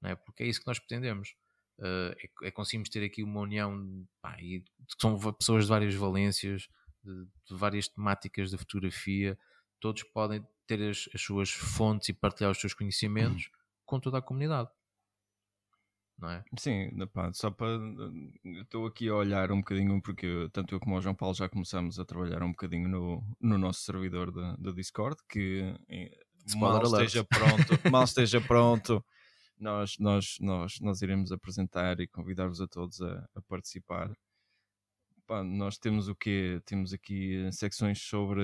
é? 0.04 0.16
porque 0.16 0.42
é 0.42 0.48
isso 0.48 0.62
que 0.62 0.66
nós 0.66 0.80
pretendemos. 0.80 1.36
Uh, 1.78 2.16
é, 2.18 2.48
é, 2.48 2.52
conseguimos 2.52 2.90
ter 2.90 3.04
aqui 3.04 3.22
uma 3.22 3.42
união 3.42 4.08
pá, 4.22 4.36
e 4.42 4.64
são 5.00 5.20
pessoas 5.34 5.66
de 5.66 5.70
várias 5.70 5.94
valências, 5.94 6.70
de, 7.04 7.26
de 7.26 7.56
várias 7.56 7.88
temáticas 7.88 8.50
da 8.50 8.58
fotografia, 8.58 9.38
todos 9.80 10.02
podem 10.02 10.44
ter 10.66 10.82
as, 10.90 11.08
as 11.14 11.22
suas 11.22 11.52
fontes 11.52 12.10
e 12.10 12.14
partilhar 12.14 12.50
os 12.50 12.60
seus 12.60 12.74
conhecimentos 12.74 13.46
uhum. 13.46 13.52
com 13.86 14.00
toda 14.00 14.18
a 14.18 14.22
comunidade. 14.22 14.72
Não 16.18 16.30
é? 16.30 16.44
Sim, 16.58 16.90
pá, 17.14 17.32
só 17.34 17.52
para. 17.52 17.78
Estou 18.44 18.86
aqui 18.86 19.10
a 19.10 19.16
olhar 19.16 19.52
um 19.52 19.58
bocadinho, 19.58 20.02
porque 20.02 20.50
tanto 20.54 20.74
eu 20.74 20.80
como 20.80 20.96
o 20.96 21.02
João 21.02 21.14
Paulo 21.14 21.36
já 21.36 21.50
começamos 21.50 22.00
a 22.00 22.06
trabalhar 22.06 22.42
um 22.42 22.52
bocadinho 22.52 22.88
no, 22.88 23.24
no 23.40 23.58
nosso 23.58 23.82
servidor 23.82 24.32
da 24.32 24.72
Discord, 24.72 25.18
que 25.28 25.76
mal 26.56 26.82
esteja 26.82 27.24
pronto, 27.24 27.80
mal 27.92 28.04
esteja 28.06 28.40
pronto, 28.40 29.04
nós, 29.60 29.98
nós, 30.00 30.38
nós, 30.40 30.80
nós 30.80 31.02
iremos 31.02 31.32
apresentar 31.32 32.00
e 32.00 32.08
convidar-vos 32.08 32.62
a 32.62 32.68
todos 32.68 33.02
a, 33.02 33.28
a 33.36 33.42
participar 33.42 34.10
pá, 35.26 35.44
nós 35.44 35.78
temos 35.78 36.08
o 36.08 36.16
quê? 36.16 36.62
Temos 36.66 36.94
aqui 36.94 37.46
eh, 37.46 37.52
secções 37.52 38.02
sobre 38.02 38.42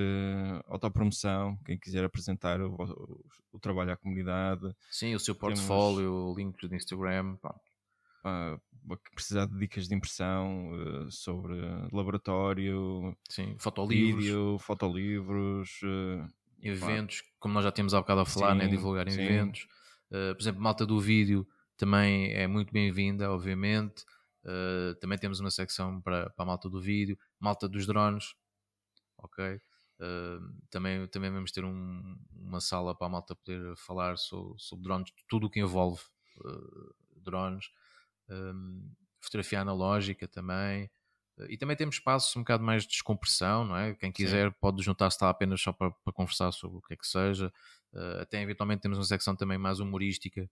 autopromoção, 0.67 1.57
quem 1.65 1.77
quiser 1.77 2.03
apresentar 2.03 2.61
o, 2.61 2.73
o, 2.73 3.25
o 3.53 3.59
trabalho 3.59 3.91
à 3.91 3.97
comunidade. 3.97 4.73
Sim, 4.89 5.15
o 5.15 5.19
seu 5.19 5.35
portfólio, 5.35 6.11
o 6.11 6.35
link 6.35 6.67
do 6.67 6.75
Instagram. 6.75 7.35
Pá. 7.37 7.55
Pá, 8.23 8.59
precisar 9.15 9.47
de 9.47 9.57
dicas 9.57 9.87
de 9.87 9.95
impressão 9.95 10.71
uh, 10.73 11.11
sobre 11.11 11.55
laboratório, 11.91 13.15
Sim, 13.27 13.55
fotolivros, 13.57 14.23
vídeo, 14.23 14.57
fotolivros, 14.59 15.79
uh, 15.83 16.27
eventos, 16.61 17.23
como 17.39 17.53
nós 17.53 17.63
já 17.63 17.71
temos 17.71 17.93
há 17.93 17.99
bocado 17.99 18.21
a 18.21 18.25
falar, 18.25 18.53
né, 18.53 18.65
sim, 18.65 18.69
né, 18.69 18.75
divulgar 18.75 19.09
sim. 19.09 19.21
eventos. 19.21 19.67
Uh, 20.11 20.35
por 20.35 20.41
exemplo, 20.41 20.61
malta 20.61 20.85
do 20.85 20.99
vídeo 20.99 21.47
também 21.77 22.31
é 22.33 22.45
muito 22.45 22.71
bem-vinda, 22.71 23.31
obviamente. 23.31 24.03
Uh, 24.43 24.95
também 24.95 25.19
temos 25.19 25.39
uma 25.39 25.51
secção 25.51 26.01
para, 26.01 26.29
para 26.31 26.43
a 26.43 26.45
malta 26.45 26.69
do 26.69 26.81
vídeo, 26.81 27.17
malta 27.39 27.69
dos 27.69 27.85
drones, 27.85 28.33
ok? 29.17 29.61
Uh, 29.99 30.61
também, 30.69 31.07
também 31.07 31.31
vamos 31.31 31.51
ter 31.51 31.63
um, 31.63 32.17
uma 32.35 32.59
sala 32.59 32.95
para 32.95 33.05
a 33.05 33.09
malta 33.09 33.35
poder 33.35 33.75
falar 33.77 34.17
sobre, 34.17 34.55
sobre 34.57 34.83
drones, 34.83 35.13
tudo 35.27 35.45
o 35.45 35.49
que 35.49 35.59
envolve 35.59 36.01
uh, 36.43 36.95
drones, 37.17 37.69
fotografia 39.19 39.61
analógica 39.61 40.27
também. 40.27 40.89
E 41.49 41.57
também 41.57 41.75
temos 41.75 41.95
espaços 41.95 42.35
um 42.35 42.41
bocado 42.41 42.63
mais 42.63 42.83
de 42.83 42.89
descompressão, 42.89 43.65
não 43.65 43.75
é? 43.75 43.93
Quem 43.95 44.11
quiser 44.11 44.49
Sim. 44.49 44.55
pode 44.59 44.81
juntar-se 44.81 45.17
lá 45.21 45.29
apenas 45.29 45.61
só 45.61 45.73
para, 45.73 45.91
para, 45.91 46.13
conversar 46.13 46.51
sobre 46.51 46.77
o 46.77 46.81
que 46.81 46.93
é 46.93 46.97
que 46.97 47.05
seja. 47.05 47.51
até 48.21 48.41
eventualmente 48.41 48.81
temos 48.81 48.97
uma 48.97 49.03
secção 49.03 49.35
também 49.35 49.57
mais 49.57 49.79
humorística. 49.79 50.49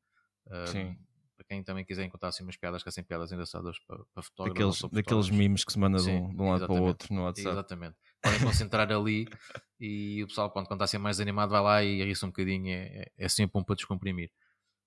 Sim 0.66 0.98
para 1.40 1.46
quem 1.48 1.64
também 1.64 1.86
quiser 1.86 2.04
encontrar 2.04 2.30
assim 2.30 2.44
umas 2.44 2.58
piadas 2.58 2.84
que 2.84 2.92
são 2.92 3.02
piadas 3.02 3.32
engraçadas 3.32 3.78
para, 3.88 3.98
para 4.14 4.24
fotógrafos. 4.24 4.82
Daqueles, 4.82 4.94
daqueles 4.94 5.30
memes 5.30 5.64
que 5.64 5.72
se 5.72 5.80
manda 5.80 5.98
de, 5.98 6.10
um, 6.10 6.36
de 6.36 6.42
um 6.42 6.52
lado 6.52 6.68
para 6.68 6.76
o 6.76 6.84
outro 6.84 7.14
no 7.14 7.24
WhatsApp. 7.24 7.50
Exatamente. 7.50 7.96
Podem 8.22 8.40
concentrar 8.42 8.92
ali 8.92 9.26
e 9.80 10.22
o 10.22 10.28
pessoal, 10.28 10.52
quando, 10.52 10.68
quando 10.68 10.80
está 10.80 10.86
a 10.86 10.88
ser 10.88 10.98
mais 10.98 11.22
animado, 11.22 11.52
vai 11.52 11.62
lá 11.62 11.84
e 11.84 12.04
ri-se 12.04 12.26
um 12.26 12.28
bocadinho. 12.28 12.68
É, 12.68 12.82
é, 12.84 13.12
é 13.18 13.30
sempre 13.30 13.58
um 13.60 13.64
para 13.64 13.76
descomprimir. 13.76 14.30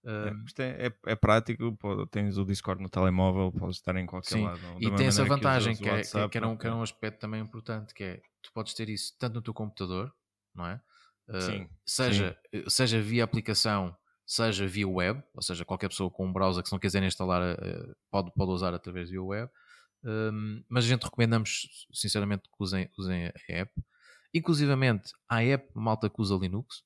Um, 0.05 0.11
é, 0.11 0.63
é, 0.63 0.87
é, 0.89 0.93
é, 1.07 1.17
prático, 1.17 1.75
pô, 1.77 2.07
tens 2.07 2.37
o 2.37 2.45
Discord 2.45 2.83
no 2.83 2.91
telemóvel, 2.91 3.51
podes 3.53 3.77
estar 3.77 3.97
em 3.97 4.05
qualquer 4.05 4.29
sim, 4.29 4.45
lado. 4.45 4.61
E 4.79 4.95
tem 4.95 5.07
essa 5.07 5.25
vantagem, 5.25 5.75
que, 5.75 5.85
que, 5.85 5.89
é, 5.89 6.29
que, 6.29 6.37
era 6.37 6.49
um, 6.49 6.57
que 6.57 6.67
era 6.67 6.77
um 6.77 6.83
aspecto 6.83 7.19
também 7.19 7.41
importante, 7.41 7.95
que 7.95 8.05
é, 8.05 8.21
tu 8.43 8.53
podes 8.53 8.75
ter 8.75 8.91
isso 8.91 9.15
tanto 9.19 9.35
no 9.35 9.43
teu 9.43 9.55
computador, 9.55 10.13
não 10.55 10.67
é? 10.67 10.79
Uh, 11.29 11.41
sim, 11.41 11.69
seja, 11.87 12.37
sim. 12.53 12.65
seja 12.69 13.01
via 13.01 13.25
aplicação 13.25 13.97
seja 14.33 14.67
via 14.67 14.89
web, 14.89 15.23
ou 15.35 15.43
seja, 15.43 15.63
qualquer 15.63 15.89
pessoa 15.89 16.11
com 16.11 16.27
um 16.27 16.33
browser 16.33 16.63
que 16.63 16.69
se 16.71 16.75
não 16.75 16.81
quiser 16.81 17.03
instalar 17.03 17.43
eh, 17.43 17.95
pode, 18.11 18.33
pode 18.33 18.51
usar 18.51 18.73
através 18.73 19.11
via 19.11 19.23
web. 19.23 19.53
Um, 20.03 20.65
mas 20.71 20.85
a 20.85 20.89
gente 20.89 21.05
recomendamos 21.05 21.87
sinceramente 21.93 22.45
que 22.45 22.57
usem, 22.59 22.91
usem 22.99 23.27
a 23.27 23.33
app. 23.49 23.73
Inclusivamente, 24.33 25.13
a 25.29 25.43
app 25.45 25.71
malta 25.75 26.09
que 26.09 26.19
usa 26.19 26.35
Linux, 26.35 26.83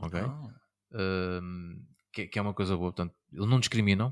ok? 0.00 0.22
Oh. 0.22 0.50
Um, 0.98 1.86
que, 2.10 2.26
que, 2.26 2.38
é 2.38 2.42
uma 2.42 2.54
coisa 2.54 2.74
boa, 2.74 2.90
portanto, 2.90 3.14
eles 3.30 3.46
não 3.46 3.60
discriminam. 3.60 4.08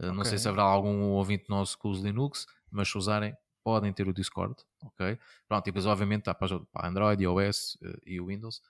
Uh, 0.00 0.06
okay. 0.06 0.16
Não 0.16 0.24
sei 0.24 0.38
se 0.38 0.48
haverá 0.48 0.64
algum 0.64 1.02
ouvinte 1.10 1.48
nosso 1.48 1.78
que 1.78 1.86
use 1.86 2.02
Linux, 2.02 2.46
mas 2.68 2.88
se 2.88 2.98
usarem, 2.98 3.32
podem 3.62 3.92
ter 3.92 4.08
o 4.08 4.12
Discord, 4.12 4.56
ok? 4.82 5.16
Pronto, 5.46 5.68
e 5.68 5.70
depois, 5.70 5.86
obviamente, 5.86 6.22
está 6.22 6.34
para, 6.34 6.58
para 6.72 6.88
Android, 6.88 7.22
iOS 7.22 7.76
uh, 7.76 8.00
e 8.04 8.20
o 8.20 8.26
Windows. 8.26 8.60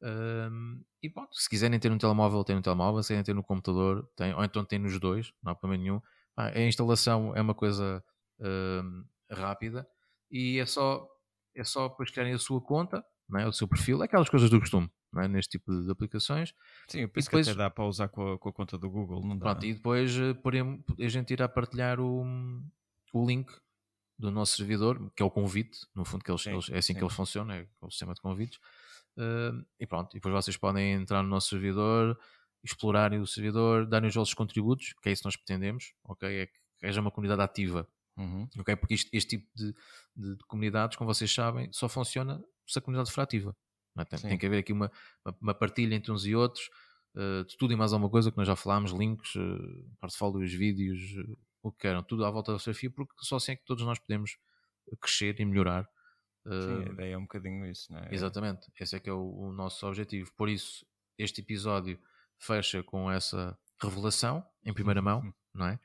Um, 0.00 0.82
e 1.02 1.08
pronto, 1.08 1.34
se 1.34 1.48
quiserem 1.48 1.78
ter 1.78 1.90
um 1.90 1.98
telemóvel, 1.98 2.44
tem 2.44 2.56
um 2.56 2.62
telemóvel, 2.62 3.02
se 3.02 3.08
quiserem 3.08 3.24
ter 3.24 3.34
no 3.34 3.42
computador, 3.42 4.08
tem, 4.16 4.34
ou 4.34 4.44
então 4.44 4.64
tem 4.64 4.78
nos 4.78 4.98
dois, 4.98 5.32
não 5.42 5.52
há 5.52 5.54
problema 5.54 5.82
nenhum. 5.82 6.00
Ah, 6.36 6.48
a 6.48 6.60
instalação 6.60 7.34
é 7.34 7.40
uma 7.40 7.54
coisa 7.54 8.02
um, 8.38 9.04
rápida 9.30 9.88
e 10.30 10.58
é 10.58 10.66
só, 10.66 11.08
é 11.54 11.64
só 11.64 11.88
depois 11.88 12.10
criarem 12.10 12.34
a 12.34 12.38
sua 12.38 12.60
conta, 12.60 13.04
não 13.28 13.40
é? 13.40 13.46
o 13.46 13.52
seu 13.52 13.66
perfil, 13.66 14.02
é 14.02 14.04
aquelas 14.04 14.28
coisas 14.28 14.50
do 14.50 14.60
costume. 14.60 14.90
É? 15.16 15.26
neste 15.26 15.58
tipo 15.58 15.72
de 15.72 15.90
aplicações. 15.90 16.54
Sim, 16.86 17.00
eu 17.00 17.08
penso 17.08 17.26
depois, 17.26 17.44
que 17.44 17.50
até 17.50 17.58
dá 17.58 17.68
para 17.68 17.84
usar 17.84 18.08
com 18.08 18.34
a, 18.34 18.38
com 18.38 18.48
a, 18.48 18.52
conta 18.52 18.78
do 18.78 18.88
Google, 18.88 19.26
não 19.26 19.36
dá? 19.36 19.46
Pronto, 19.46 19.66
e 19.66 19.74
depois 19.74 20.16
uh, 20.16 20.38
a 21.00 21.08
gente 21.08 21.32
irá 21.32 21.48
partilhar 21.48 21.98
o, 21.98 22.24
o 23.12 23.26
link 23.26 23.50
do 24.16 24.30
nosso 24.30 24.56
servidor, 24.56 25.10
que 25.16 25.22
é 25.22 25.26
o 25.26 25.30
convite, 25.30 25.78
no 25.96 26.04
fundo, 26.04 26.22
que 26.22 26.30
eles, 26.30 26.42
sim, 26.42 26.52
eles 26.52 26.70
é 26.70 26.78
assim 26.78 26.92
sim. 26.92 26.98
que 26.98 27.04
ele 27.04 27.12
funciona, 27.12 27.56
é 27.56 27.66
o 27.80 27.90
sistema 27.90 28.14
de 28.14 28.20
convites. 28.20 28.60
Uh, 29.20 29.62
e 29.78 29.86
pronto, 29.86 30.12
e 30.12 30.14
depois 30.14 30.32
vocês 30.32 30.56
podem 30.56 30.94
entrar 30.94 31.22
no 31.22 31.28
nosso 31.28 31.50
servidor, 31.50 32.18
explorarem 32.64 33.20
o 33.20 33.26
servidor, 33.26 33.86
darem 33.86 34.08
os 34.08 34.14
vossos 34.14 34.32
contributos, 34.32 34.94
que 35.02 35.10
é 35.10 35.12
isso 35.12 35.20
que 35.20 35.26
nós 35.26 35.36
pretendemos, 35.36 35.92
ok? 36.04 36.26
É 36.42 36.46
que 36.46 36.86
haja 36.86 37.02
uma 37.02 37.10
comunidade 37.10 37.42
ativa, 37.42 37.86
uhum. 38.16 38.48
ok? 38.58 38.76
Porque 38.76 38.94
isto, 38.94 39.10
este 39.12 39.36
tipo 39.36 39.46
de, 39.54 39.74
de, 40.16 40.36
de, 40.36 40.44
comunidades, 40.46 40.96
como 40.96 41.12
vocês 41.12 41.30
sabem, 41.30 41.70
só 41.70 41.86
funciona 41.86 42.42
se 42.66 42.78
a 42.78 42.82
comunidade 42.82 43.12
for 43.12 43.20
ativa. 43.20 43.54
É? 43.98 44.04
Tem, 44.04 44.18
tem, 44.20 44.38
que 44.38 44.46
haver 44.46 44.60
aqui 44.60 44.72
uma, 44.72 44.90
uma, 45.38 45.52
partilha 45.52 45.94
entre 45.94 46.10
uns 46.10 46.24
e 46.24 46.34
outros, 46.34 46.70
uh, 47.14 47.44
de 47.44 47.58
tudo 47.58 47.74
e 47.74 47.76
mais 47.76 47.92
alguma 47.92 48.08
coisa 48.10 48.30
que 48.30 48.38
nós 48.38 48.46
já 48.46 48.56
falámos, 48.56 48.92
links, 48.92 49.34
uh, 49.34 49.96
portfólios, 50.00 50.50
vídeos, 50.54 50.98
uh, 51.18 51.38
o 51.62 51.70
que 51.70 51.80
queiram, 51.80 52.02
tudo 52.02 52.24
à 52.24 52.30
volta 52.30 52.52
da 52.52 52.58
fotografia, 52.58 52.90
porque 52.90 53.12
só 53.18 53.36
assim 53.36 53.52
é 53.52 53.56
que 53.56 53.64
todos 53.66 53.84
nós 53.84 53.98
podemos 53.98 54.38
crescer 54.98 55.38
e 55.38 55.44
melhorar 55.44 55.86
Sim, 56.52 56.88
a 56.88 56.92
ideia 56.92 57.14
é 57.14 57.18
um 57.18 57.22
bocadinho 57.22 57.66
isso, 57.66 57.92
não 57.92 58.00
é? 58.00 58.08
Exatamente, 58.10 58.70
esse 58.78 58.96
é 58.96 59.00
que 59.00 59.08
é 59.08 59.12
o, 59.12 59.48
o, 59.48 59.52
nosso 59.52 59.86
objetivo. 59.86 60.32
Por 60.36 60.48
isso, 60.48 60.86
este 61.18 61.40
episódio 61.40 61.98
fecha 62.38 62.82
com 62.82 63.10
essa 63.10 63.56
revelação 63.80 64.44
em 64.64 64.72
primeira 64.72 65.00
mão, 65.02 65.20
uhum. 65.20 65.32
não 65.54 65.66
é? 65.66 65.78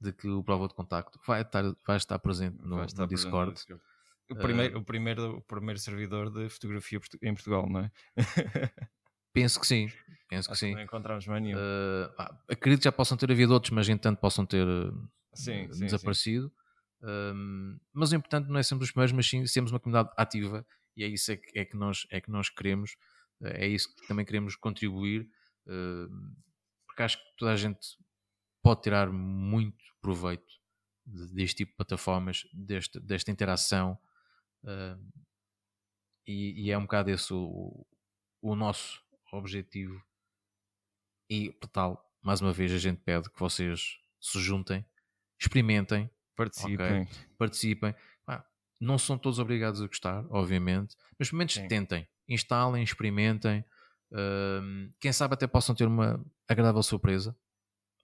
De 0.00 0.12
que 0.12 0.28
o 0.28 0.42
prova 0.42 0.68
de 0.68 0.74
contacto 0.74 1.18
vai 1.26 1.42
estar, 1.42 1.62
vai 1.86 1.96
estar 1.96 2.18
presente 2.18 2.58
no, 2.60 2.84
estar 2.84 3.02
no 3.02 3.08
presente 3.08 3.08
Discord. 3.08 3.64
No 3.68 3.80
o 4.30 4.36
primeiro, 4.36 4.76
uh, 4.76 4.80
o, 4.80 4.84
primeiro, 4.84 5.36
o 5.36 5.42
primeiro 5.42 5.78
servidor 5.78 6.30
de 6.30 6.48
fotografia 6.48 7.00
em 7.22 7.34
Portugal, 7.34 7.68
não 7.68 7.80
é? 7.80 7.92
penso 9.32 9.60
que 9.60 9.66
sim. 9.66 9.90
Penso 10.28 10.48
que 10.48 10.56
sim. 10.56 10.74
não 10.74 10.82
encontramos 10.82 11.26
mais 11.26 11.42
nenhum. 11.42 11.58
Uh, 11.58 12.24
acredito 12.48 12.80
que 12.80 12.84
já 12.84 12.92
possam 12.92 13.16
ter 13.16 13.30
havido 13.30 13.52
outros, 13.52 13.70
mas 13.70 13.88
entanto 13.88 14.18
possam 14.18 14.46
ter 14.46 14.66
sim, 15.34 15.68
desaparecido. 15.68 16.48
Sim. 16.48 16.61
Um, 17.02 17.78
mas 17.92 18.12
o 18.12 18.16
importante 18.16 18.48
não 18.48 18.58
é 18.58 18.62
sermos 18.62 18.86
os 18.86 18.92
primeiros, 18.92 19.12
mas 19.12 19.28
sim 19.28 19.44
sermos 19.46 19.72
uma 19.72 19.80
comunidade 19.80 20.14
ativa. 20.16 20.64
E 20.96 21.04
é 21.04 21.08
isso 21.08 21.32
é 21.32 21.36
que, 21.36 21.58
é 21.58 21.64
que, 21.64 21.76
nós, 21.76 22.06
é 22.10 22.20
que 22.20 22.30
nós 22.30 22.48
queremos, 22.48 22.96
é 23.40 23.66
isso 23.66 23.94
que 23.94 24.06
também 24.06 24.24
queremos 24.24 24.54
contribuir, 24.56 25.28
uh, 25.66 26.08
porque 26.86 27.02
acho 27.02 27.18
que 27.18 27.36
toda 27.36 27.52
a 27.52 27.56
gente 27.56 27.80
pode 28.62 28.82
tirar 28.82 29.10
muito 29.10 29.82
proveito 30.00 30.52
deste 31.04 31.58
tipo 31.58 31.72
de 31.72 31.76
plataformas, 31.76 32.46
deste, 32.52 33.00
desta 33.00 33.30
interação, 33.30 33.98
uh, 34.64 35.22
e, 36.26 36.66
e, 36.66 36.70
é 36.70 36.78
um 36.78 36.82
bocado 36.82 37.10
esse 37.10 37.32
o, 37.34 37.84
o 38.40 38.54
nosso 38.54 39.02
objetivo. 39.32 40.00
E, 41.28 41.50
por 41.50 41.68
tal, 41.68 42.12
mais 42.22 42.40
uma 42.40 42.52
vez 42.52 42.70
a 42.72 42.78
gente 42.78 43.00
pede 43.00 43.28
que 43.28 43.40
vocês 43.40 43.98
se 44.20 44.38
juntem, 44.40 44.86
experimentem, 45.40 46.08
participem, 46.36 47.02
okay? 47.02 47.08
participem. 47.38 47.94
Ah, 48.26 48.44
não 48.80 48.98
são 48.98 49.18
todos 49.18 49.38
obrigados 49.38 49.80
a 49.80 49.86
gostar, 49.86 50.24
obviamente, 50.30 50.96
mas 51.18 51.28
pelo 51.28 51.38
menos 51.38 51.54
Sim. 51.54 51.68
tentem, 51.68 52.08
instalem, 52.28 52.82
experimentem. 52.82 53.64
Uh, 54.12 54.92
quem 55.00 55.12
sabe 55.12 55.34
até 55.34 55.46
possam 55.46 55.74
ter 55.74 55.86
uma 55.86 56.22
agradável 56.48 56.82
surpresa, 56.82 57.36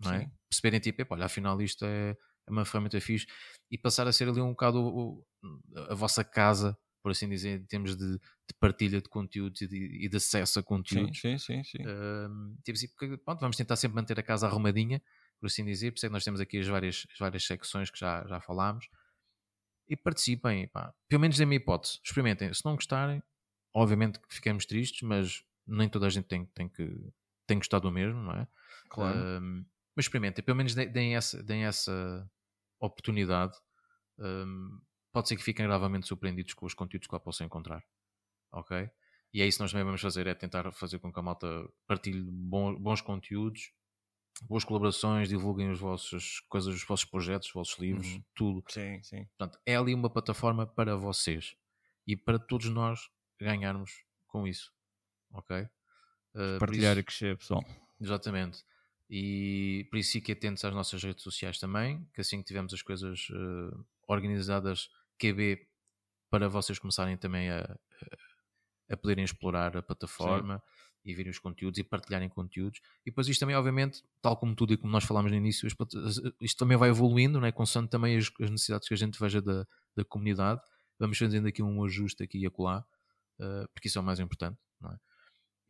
não 0.00 0.12
é? 0.12 0.30
Perceberem 0.48 0.80
tipo, 0.80 1.04
olha, 1.10 1.26
afinal 1.26 1.60
isto 1.60 1.84
é, 1.84 2.16
é 2.46 2.50
uma 2.50 2.64
ferramenta 2.64 3.00
fixe 3.00 3.26
e 3.70 3.76
passar 3.76 4.06
a 4.06 4.12
ser 4.12 4.28
ali 4.28 4.40
um 4.40 4.50
bocado 4.50 4.80
o, 4.80 5.26
a 5.90 5.94
vossa 5.94 6.24
casa, 6.24 6.76
por 7.02 7.12
assim 7.12 7.28
dizer, 7.28 7.60
em 7.60 7.66
termos 7.66 7.96
de, 7.96 8.12
de 8.14 8.54
partilha 8.58 9.00
de 9.00 9.08
conteúdos 9.08 9.60
e 9.60 9.68
de, 9.68 10.04
e 10.04 10.08
de, 10.08 10.16
acesso 10.16 10.58
a 10.58 10.62
conteúdos. 10.62 11.20
Sim, 11.20 11.36
sim, 11.38 11.62
sim. 11.62 11.78
sim. 11.78 11.82
Uh, 11.82 12.56
tipo 12.64 12.76
assim, 12.76 12.88
porque, 12.88 13.16
pronto, 13.18 13.40
vamos 13.40 13.56
tentar 13.56 13.76
sempre 13.76 13.96
manter 13.96 14.18
a 14.18 14.22
casa 14.22 14.46
arrumadinha, 14.46 15.02
por 15.40 15.46
assim 15.46 15.64
dizer, 15.64 15.90
por 15.90 15.96
isso 15.96 16.06
é 16.06 16.08
que 16.08 16.12
nós 16.12 16.24
temos 16.24 16.40
aqui 16.40 16.58
as 16.58 16.66
várias, 16.66 17.06
as 17.12 17.18
várias 17.18 17.44
secções 17.44 17.90
que 17.90 17.98
já, 17.98 18.26
já 18.26 18.40
falámos. 18.40 18.88
E 19.88 19.96
participem, 19.96 20.68
pá. 20.68 20.94
pelo 21.08 21.20
menos 21.20 21.38
da 21.38 21.46
minha 21.46 21.56
hipótese, 21.56 21.98
experimentem. 22.04 22.52
Se 22.52 22.64
não 22.64 22.74
gostarem, 22.74 23.22
obviamente 23.74 24.18
que 24.20 24.34
ficamos 24.34 24.66
tristes, 24.66 25.02
mas 25.02 25.42
nem 25.66 25.88
toda 25.88 26.06
a 26.06 26.10
gente 26.10 26.26
tem, 26.26 26.44
tem 26.46 26.68
que 26.68 26.84
tem 27.46 27.56
gostado 27.56 27.88
do 27.88 27.92
mesmo, 27.92 28.20
não 28.20 28.32
é? 28.32 28.46
Claro. 28.90 29.18
Uh, 29.18 29.66
mas 29.96 30.04
experimentem, 30.04 30.44
pelo 30.44 30.56
menos 30.56 30.74
deem 30.74 31.16
essa, 31.16 31.42
deem 31.42 31.64
essa 31.64 32.30
oportunidade. 32.78 33.56
Um, 34.18 34.80
pode 35.12 35.28
ser 35.28 35.36
que 35.36 35.42
fiquem 35.42 35.66
gravemente 35.66 36.06
surpreendidos 36.06 36.54
com 36.54 36.66
os 36.66 36.74
conteúdos 36.74 37.08
que 37.08 37.14
lá 37.14 37.18
possam 37.18 37.46
encontrar. 37.46 37.82
Ok? 38.52 38.88
E 39.32 39.42
é 39.42 39.46
isso 39.46 39.58
que 39.58 39.64
nós 39.64 39.72
também 39.72 39.84
vamos 39.84 40.00
fazer, 40.00 40.26
é 40.26 40.34
tentar 40.34 40.70
fazer 40.72 40.98
com 40.98 41.12
que 41.12 41.18
a 41.18 41.22
malta 41.22 41.46
partilhe 41.86 42.22
bons, 42.30 42.78
bons 42.78 43.00
conteúdos, 43.00 43.72
boas 44.42 44.64
colaborações, 44.64 45.28
divulguem 45.28 45.70
as 45.70 45.78
vossas 45.78 46.40
coisas, 46.48 46.74
os 46.74 46.84
vossos 46.84 47.04
projetos, 47.04 47.48
os 47.48 47.54
vossos 47.54 47.78
livros, 47.78 48.06
uhum. 48.06 48.22
tudo. 48.34 48.64
Sim, 48.68 49.02
sim. 49.02 49.24
Portanto, 49.36 49.58
é 49.66 49.76
ali 49.76 49.94
uma 49.94 50.10
plataforma 50.10 50.66
para 50.66 50.96
vocês 50.96 51.56
e 52.06 52.16
para 52.16 52.38
todos 52.38 52.68
nós 52.68 53.08
ganharmos 53.40 54.04
com 54.26 54.46
isso. 54.46 54.72
Ok? 55.32 55.56
Uh, 56.34 56.58
Partilhar 56.58 56.92
isso, 56.92 57.00
e 57.00 57.04
crescer, 57.04 57.36
pessoal. 57.36 57.64
Exatamente. 58.00 58.64
E 59.10 59.86
por 59.90 59.98
isso 59.98 60.12
fiquem 60.12 60.34
atentos 60.34 60.64
às 60.64 60.74
nossas 60.74 61.02
redes 61.02 61.22
sociais 61.22 61.58
também, 61.58 62.06
que 62.14 62.20
assim 62.20 62.38
que 62.38 62.44
tivermos 62.44 62.74
as 62.74 62.82
coisas 62.82 63.28
uh, 63.30 63.86
organizadas, 64.06 64.90
QB, 65.18 65.66
para 66.30 66.48
vocês 66.48 66.78
começarem 66.78 67.16
também 67.16 67.50
a, 67.50 67.60
a, 67.60 68.94
a 68.94 68.96
poderem 68.96 69.24
explorar 69.24 69.76
a 69.76 69.82
plataforma 69.82 70.58
Sim. 70.58 70.77
E 71.08 71.14
verem 71.14 71.30
os 71.30 71.38
conteúdos 71.38 71.78
e 71.78 71.82
partilharem 71.82 72.28
conteúdos. 72.28 72.80
E 73.00 73.10
depois 73.10 73.26
isto 73.28 73.40
também, 73.40 73.56
obviamente, 73.56 74.04
tal 74.20 74.36
como 74.36 74.54
tudo 74.54 74.74
e 74.74 74.76
como 74.76 74.92
nós 74.92 75.04
falámos 75.04 75.32
no 75.32 75.38
início, 75.38 75.66
isto 76.40 76.58
também 76.58 76.76
vai 76.76 76.90
evoluindo, 76.90 77.40
né? 77.40 77.50
consoante 77.50 77.88
também 77.88 78.18
as, 78.18 78.30
as 78.40 78.50
necessidades 78.50 78.86
que 78.86 78.92
a 78.92 78.96
gente 78.96 79.18
veja 79.18 79.40
da, 79.40 79.66
da 79.96 80.04
comunidade. 80.04 80.60
Vamos 80.98 81.16
fazendo 81.16 81.48
aqui 81.48 81.62
um 81.62 81.82
ajuste 81.82 82.22
aqui 82.22 82.38
e 82.38 82.46
acolá, 82.46 82.84
uh, 83.40 83.66
porque 83.72 83.88
isso 83.88 83.98
é 83.98 84.02
o 84.02 84.04
mais 84.04 84.20
importante, 84.20 84.58
não 84.78 84.92
é? 84.92 84.98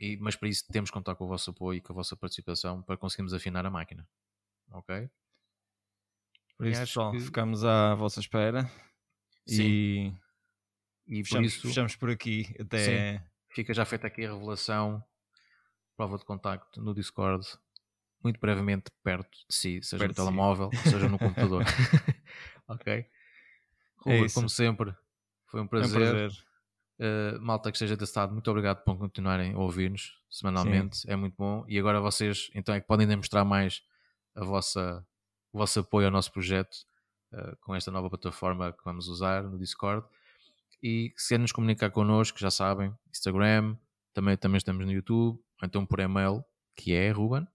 E, 0.00 0.16
mas 0.16 0.34
para 0.34 0.48
isso 0.48 0.64
temos 0.72 0.90
que 0.90 0.94
contar 0.94 1.14
com 1.14 1.24
o 1.24 1.28
vosso 1.28 1.50
apoio 1.50 1.78
e 1.78 1.80
com 1.80 1.92
a 1.92 1.96
vossa 1.96 2.16
participação 2.16 2.82
para 2.82 2.96
conseguirmos 2.96 3.32
afinar 3.32 3.64
a 3.64 3.70
máquina. 3.70 4.08
Ok? 4.72 5.08
Por 6.56 6.66
isso, 6.66 6.80
pessoal, 6.80 7.12
que... 7.12 7.20
ficamos 7.20 7.64
à 7.64 7.94
vossa 7.94 8.18
espera. 8.18 8.68
Sim. 9.46 10.16
E, 11.06 11.20
e 11.20 11.24
fechamos, 11.24 11.30
por 11.30 11.44
isso 11.44 11.68
fechamos 11.68 11.96
por 11.96 12.10
aqui 12.10 12.44
até. 12.60 13.18
Sim. 13.18 13.24
Fica 13.50 13.72
já 13.72 13.84
feita 13.84 14.06
aqui 14.06 14.24
a 14.24 14.32
revelação, 14.32 15.02
prova 15.98 16.16
de 16.16 16.24
contacto 16.24 16.80
no 16.80 16.94
Discord, 16.94 17.44
muito 18.22 18.38
brevemente 18.38 18.88
perto 19.02 19.36
de 19.48 19.54
si, 19.54 19.82
seja 19.82 19.98
perto 19.98 20.18
no 20.18 20.24
telemóvel, 20.24 20.70
si. 20.72 20.90
seja 20.90 21.08
no 21.08 21.18
computador. 21.18 21.64
ok? 22.68 23.04
é 24.06 24.28
como 24.32 24.48
sempre, 24.48 24.94
foi 25.46 25.60
um 25.60 25.66
prazer. 25.66 26.00
É 26.00 26.04
um 26.06 26.10
prazer. 26.10 26.44
Uh, 27.00 27.40
malta 27.40 27.70
que 27.70 27.76
esteja 27.76 27.96
desse 27.96 28.16
lado, 28.16 28.32
muito 28.32 28.48
obrigado 28.48 28.84
por 28.84 28.96
continuarem 28.96 29.54
a 29.54 29.58
ouvir-nos 29.58 30.22
semanalmente, 30.30 30.98
Sim. 30.98 31.10
é 31.10 31.16
muito 31.16 31.34
bom. 31.36 31.64
E 31.66 31.76
agora 31.76 32.00
vocês 32.00 32.48
então 32.54 32.72
é 32.72 32.80
que 32.80 32.86
podem 32.86 33.06
demonstrar 33.06 33.44
mais 33.44 33.82
a 34.36 34.44
vossa, 34.44 35.04
o 35.52 35.58
vosso 35.58 35.80
apoio 35.80 36.06
ao 36.06 36.12
nosso 36.12 36.32
projeto 36.32 36.76
uh, 37.32 37.56
com 37.60 37.74
esta 37.74 37.90
nova 37.90 38.08
plataforma 38.08 38.72
que 38.72 38.84
vamos 38.84 39.08
usar 39.08 39.42
no 39.42 39.58
Discord. 39.58 40.06
E 40.80 41.12
se 41.16 41.30
querem 41.30 41.42
nos 41.42 41.50
comunicar 41.50 41.90
connosco, 41.90 42.38
já 42.38 42.52
sabem, 42.52 42.94
Instagram, 43.10 43.76
também, 44.14 44.36
também 44.36 44.58
estamos 44.58 44.86
no 44.86 44.92
YouTube, 44.92 45.36
ou 45.36 45.47
então 45.62 45.84
por 45.84 46.00
e-mail, 46.00 46.44
que 46.76 46.94
é 46.94 47.10
Ruben. 47.10 47.46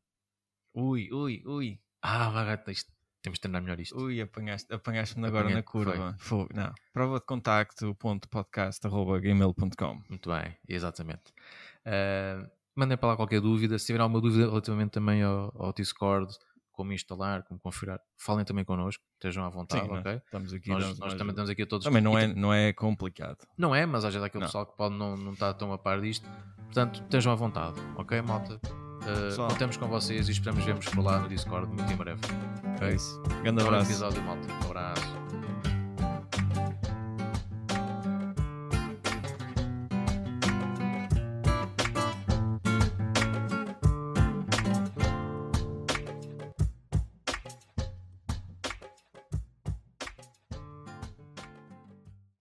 Ui, 0.73 1.11
ui, 1.11 1.43
ui. 1.45 1.79
Ah, 2.01 2.29
vai, 2.29 2.59
isto 2.67 2.93
temos 3.23 3.37
de 3.37 3.41
treinar 3.41 3.61
melhor 3.61 3.79
isto. 3.79 3.97
Ui, 3.97 4.21
apanhaste-me 4.21 4.75
apanhaste 4.75 5.25
agora 5.25 5.49
na 5.49 5.63
curva. 5.63 6.13
Foi. 6.19 6.45
Não. 6.53 6.73
Prova 6.91 7.19
de 7.19 7.25
contacto 7.25 7.95
podcast.gmail.com 7.95 10.01
Muito 10.09 10.29
bem, 10.29 10.57
exatamente. 10.67 11.33
Uh, 11.85 12.45
mandem 12.75 12.97
para 12.97 13.09
lá 13.09 13.15
qualquer 13.15 13.39
dúvida. 13.39 13.79
Se 13.79 13.85
tiver 13.85 14.01
alguma 14.01 14.19
dúvida 14.19 14.45
relativamente 14.45 14.91
também 14.91 15.23
ao, 15.23 15.53
ao 15.55 15.71
Discord, 15.71 16.37
como 16.73 16.91
instalar, 16.91 17.43
como 17.43 17.59
configurar, 17.59 17.99
falem 18.17 18.43
também 18.43 18.65
connosco, 18.65 19.03
estejam 19.13 19.45
à 19.45 19.49
vontade, 19.49 19.85
Sim, 19.85 19.93
ok? 19.93 20.21
Estamos 20.25 20.53
aqui, 20.53 20.69
nós, 20.69 20.99
nós 20.99 21.13
também 21.13 21.29
estamos 21.29 21.49
aqui 21.49 21.61
a 21.61 21.65
todos. 21.65 21.85
Também 21.85 22.01
não 22.01 22.17
é, 22.17 22.27
não 22.27 22.53
é 22.53 22.73
complicado. 22.73 23.37
Não 23.57 23.73
é, 23.73 23.85
mas 23.85 24.03
às 24.03 24.13
vezes 24.13 24.23
há 24.23 24.27
aquele 24.27 24.41
não. 24.41 24.47
pessoal 24.47 24.65
que 24.65 24.75
pode 24.75 24.95
não, 24.95 25.15
não 25.15 25.33
estar 25.33 25.53
tão 25.53 25.71
a 25.71 25.77
par 25.77 26.01
disto. 26.01 26.27
Portanto, 26.65 27.01
estejam 27.03 27.31
à 27.31 27.35
vontade, 27.35 27.79
ok, 27.95 28.21
malta? 28.21 28.59
Uh, 29.03 29.47
contamos 29.47 29.77
com 29.77 29.87
vocês 29.87 30.27
e 30.29 30.31
esperamos 30.31 30.63
vermos 30.63 30.85
por 30.87 31.03
lá 31.03 31.19
no 31.19 31.29
Discord 31.29 31.67
muito 31.67 31.91
em 31.91 31.95
breve. 31.95 32.21
É 32.81 32.95
isso. 32.95 33.21
Grande 33.43 33.61
abraço. 33.61 33.91
episódio, 33.91 34.21
malta. 34.23 34.47
Um 34.51 34.65
abraço. 34.65 35.22